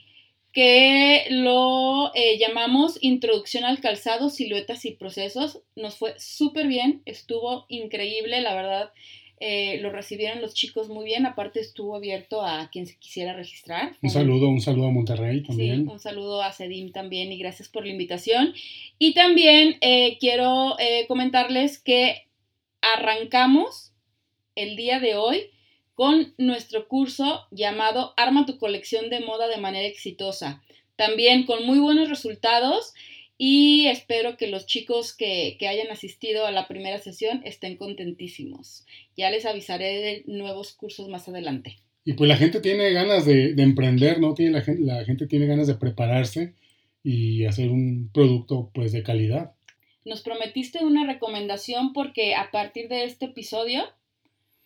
[0.52, 5.62] que lo eh, llamamos Introducción al calzado, siluetas y procesos.
[5.76, 8.92] Nos fue súper bien, estuvo increíble, la verdad.
[9.42, 13.94] eh, lo recibieron los chicos muy bien, aparte estuvo abierto a quien se quisiera registrar.
[14.02, 15.84] Un saludo, un saludo a Monterrey también.
[15.86, 18.54] Sí, un saludo a Sedim también y gracias por la invitación.
[18.98, 22.28] Y también eh, quiero eh, comentarles que
[22.82, 23.92] arrancamos
[24.56, 25.50] el día de hoy
[25.96, 30.62] con nuestro curso llamado Arma tu colección de moda de manera exitosa.
[30.96, 32.94] También con muy buenos resultados
[33.38, 38.86] y espero que los chicos que, que hayan asistido a la primera sesión estén contentísimos.
[39.18, 41.78] Ya les avisaré de nuevos cursos más adelante.
[42.06, 44.36] Y pues la gente tiene ganas de, de emprender, ¿no?
[44.36, 46.54] Tiene la, gente, la gente tiene ganas de prepararse
[47.04, 49.54] y hacer un producto pues de calidad.
[50.06, 53.84] Nos prometiste una recomendación porque a partir de este episodio,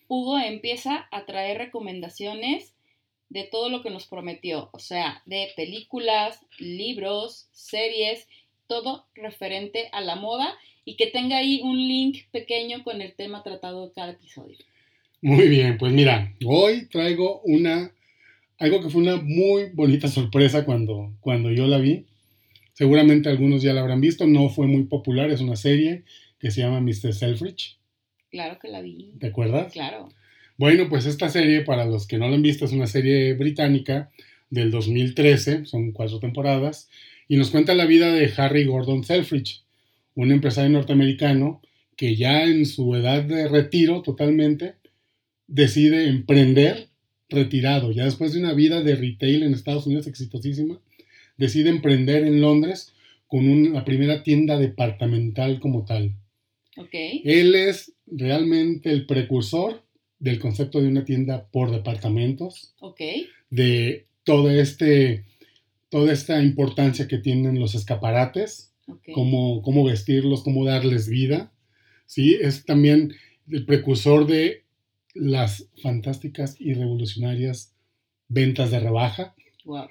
[0.09, 2.73] Hugo empieza a traer recomendaciones
[3.29, 8.27] de todo lo que nos prometió, o sea, de películas, libros, series,
[8.65, 13.43] todo referente a la moda y que tenga ahí un link pequeño con el tema
[13.43, 14.57] tratado de cada episodio.
[15.21, 17.91] Muy bien, pues mira, hoy traigo una,
[18.57, 22.07] algo que fue una muy bonita sorpresa cuando, cuando yo la vi.
[22.73, 26.03] Seguramente algunos ya la habrán visto, no fue muy popular, es una serie
[26.39, 27.13] que se llama Mr.
[27.13, 27.78] Selfridge.
[28.29, 29.13] Claro que la vi.
[29.19, 29.73] ¿Te acuerdas?
[29.73, 30.09] Claro.
[30.57, 34.11] Bueno, pues esta serie, para los que no la han visto, es una serie británica
[34.49, 36.89] del 2013, son cuatro temporadas,
[37.27, 39.63] y nos cuenta la vida de Harry Gordon Selfridge,
[40.15, 41.61] un empresario norteamericano
[41.95, 44.75] que ya en su edad de retiro totalmente
[45.47, 46.89] decide emprender
[47.29, 50.79] retirado, ya después de una vida de retail en Estados Unidos exitosísima,
[51.37, 52.93] decide emprender en Londres
[53.27, 56.15] con una, la primera tienda departamental como tal.
[57.23, 59.83] Él es realmente el precursor
[60.19, 62.73] del concepto de una tienda por departamentos,
[63.49, 65.25] de todo este,
[65.89, 68.73] toda esta importancia que tienen los escaparates,
[69.13, 71.51] cómo, cómo vestirlos, cómo darles vida.
[72.05, 72.37] ¿sí?
[72.41, 73.13] Es también
[73.49, 74.63] el precursor de
[75.13, 77.73] las fantásticas y revolucionarias
[78.27, 79.35] ventas de rebaja.
[79.65, 79.87] Wow.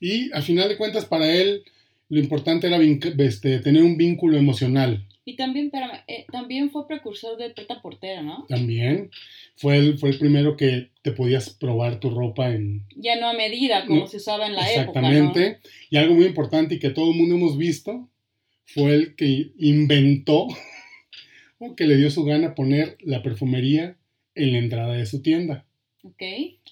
[0.00, 1.62] Y al final de cuentas, para él,
[2.08, 5.06] lo importante era este, tener un vínculo emocional.
[5.30, 5.70] Y también,
[6.08, 8.46] eh, también fue precursor de Preta Portera, ¿no?
[8.48, 9.10] También
[9.54, 12.84] fue el, fue el primero que te podías probar tu ropa en...
[12.96, 15.46] Ya no a medida, como No, se usaba en la Exactamente.
[15.46, 18.10] época, Y algo muy importante y que todo el mundo hemos visto,
[18.64, 20.48] fue el que inventó
[21.58, 23.96] o que le dio su gana poner la perfumería
[24.34, 25.64] en la entrada de su tienda.
[26.02, 26.22] Ok,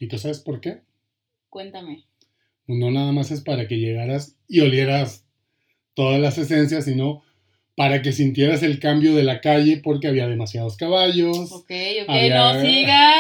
[0.00, 0.80] ¿Y tú sabes por qué?
[1.48, 2.06] cuéntame.
[2.66, 5.24] Pues no nada más es para que llegaras y olieras
[5.94, 7.22] todas las esencias, sino
[7.78, 11.50] para que sintieras el cambio de la calle porque había demasiados caballos.
[11.52, 11.70] Ok,
[12.02, 13.14] ok, Había- no sigas.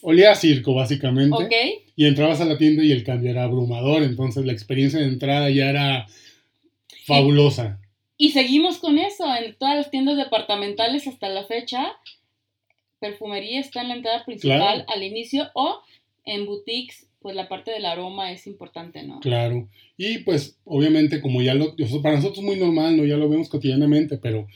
[0.00, 1.36] Olía a circo, básicamente.
[1.36, 1.52] Ok,
[1.94, 4.02] Y entrabas a la tienda y el cambio era abrumador.
[4.02, 6.06] Entonces la experiencia de entrada ya era
[7.04, 7.78] fabulosa.
[8.16, 11.92] y seguimos con eso en todas las tiendas departamentales hasta la fecha.
[13.00, 14.84] Perfumería está en la entrada principal Claro.
[14.88, 15.80] al inicio o
[16.24, 19.20] en boutiques, pues la parte del aroma es importante, ¿no?
[19.20, 19.68] Claro.
[19.96, 21.74] Y pues obviamente como ya lo...
[22.02, 23.04] Para nosotros es muy normal, ¿no?
[23.04, 24.46] Ya lo vemos cotidianamente, pero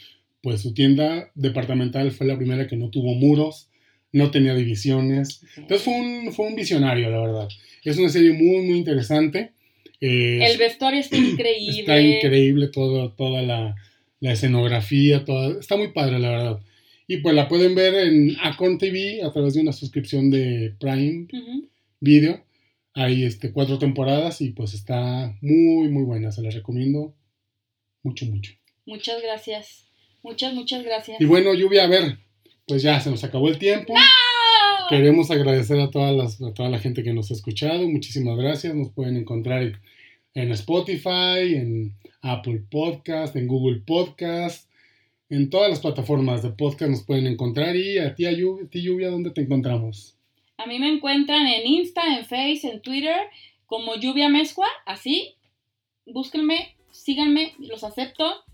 [0.43, 3.71] pues su tienda departamental fue la primera que no tuvo muros,
[4.13, 5.43] no tenía divisiones.
[5.57, 7.49] Entonces fue un, fue un visionario, la verdad.
[7.85, 9.53] Es una serie muy, muy interesante.
[10.01, 11.81] Eh, El vestuario está increíble.
[11.81, 13.75] Está increíble todo, toda la,
[14.21, 16.61] la escenografía, toda, está muy padre, la verdad.
[17.09, 21.27] Y pues la pueden ver en Acorn TV a través de una suscripción de Prime.
[22.01, 22.45] Video.
[22.97, 26.33] Hay este, cuatro temporadas y pues está muy, muy buena.
[26.33, 27.15] Se las recomiendo
[28.03, 28.55] mucho, mucho.
[28.87, 29.91] Muchas gracias.
[30.23, 31.21] Muchas, muchas gracias.
[31.21, 32.19] Y bueno, Lluvia, a ver,
[32.67, 33.93] pues ya se nos acabó el tiempo.
[33.95, 34.87] ¡Ah!
[34.89, 37.87] Queremos agradecer a, todas las, a toda la gente que nos ha escuchado.
[37.87, 38.75] Muchísimas gracias.
[38.75, 39.79] Nos pueden encontrar en,
[40.33, 44.71] en Spotify, en Apple Podcast, en Google Podcast,
[45.29, 47.77] en todas las plataformas de podcast nos pueden encontrar.
[47.77, 48.35] Y a ti, a
[48.71, 50.16] ti, Lluvia, ¿dónde te encontramos?
[50.59, 53.17] A mí me encuentran en Insta, en Face, en Twitter,
[53.67, 55.35] como Lluvia Mezcua, así.
[56.07, 58.45] Búsquenme, síganme, los acepto.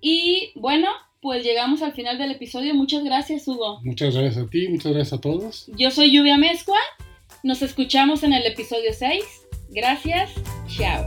[0.00, 0.88] Y bueno,
[1.20, 2.74] pues llegamos al final del episodio.
[2.74, 3.80] Muchas gracias, Hugo.
[3.82, 5.70] Muchas gracias a ti, muchas gracias a todos.
[5.76, 6.78] Yo soy Lluvia Mezcua.
[7.42, 9.24] Nos escuchamos en el episodio 6.
[9.70, 10.30] Gracias.
[10.68, 11.06] Chao.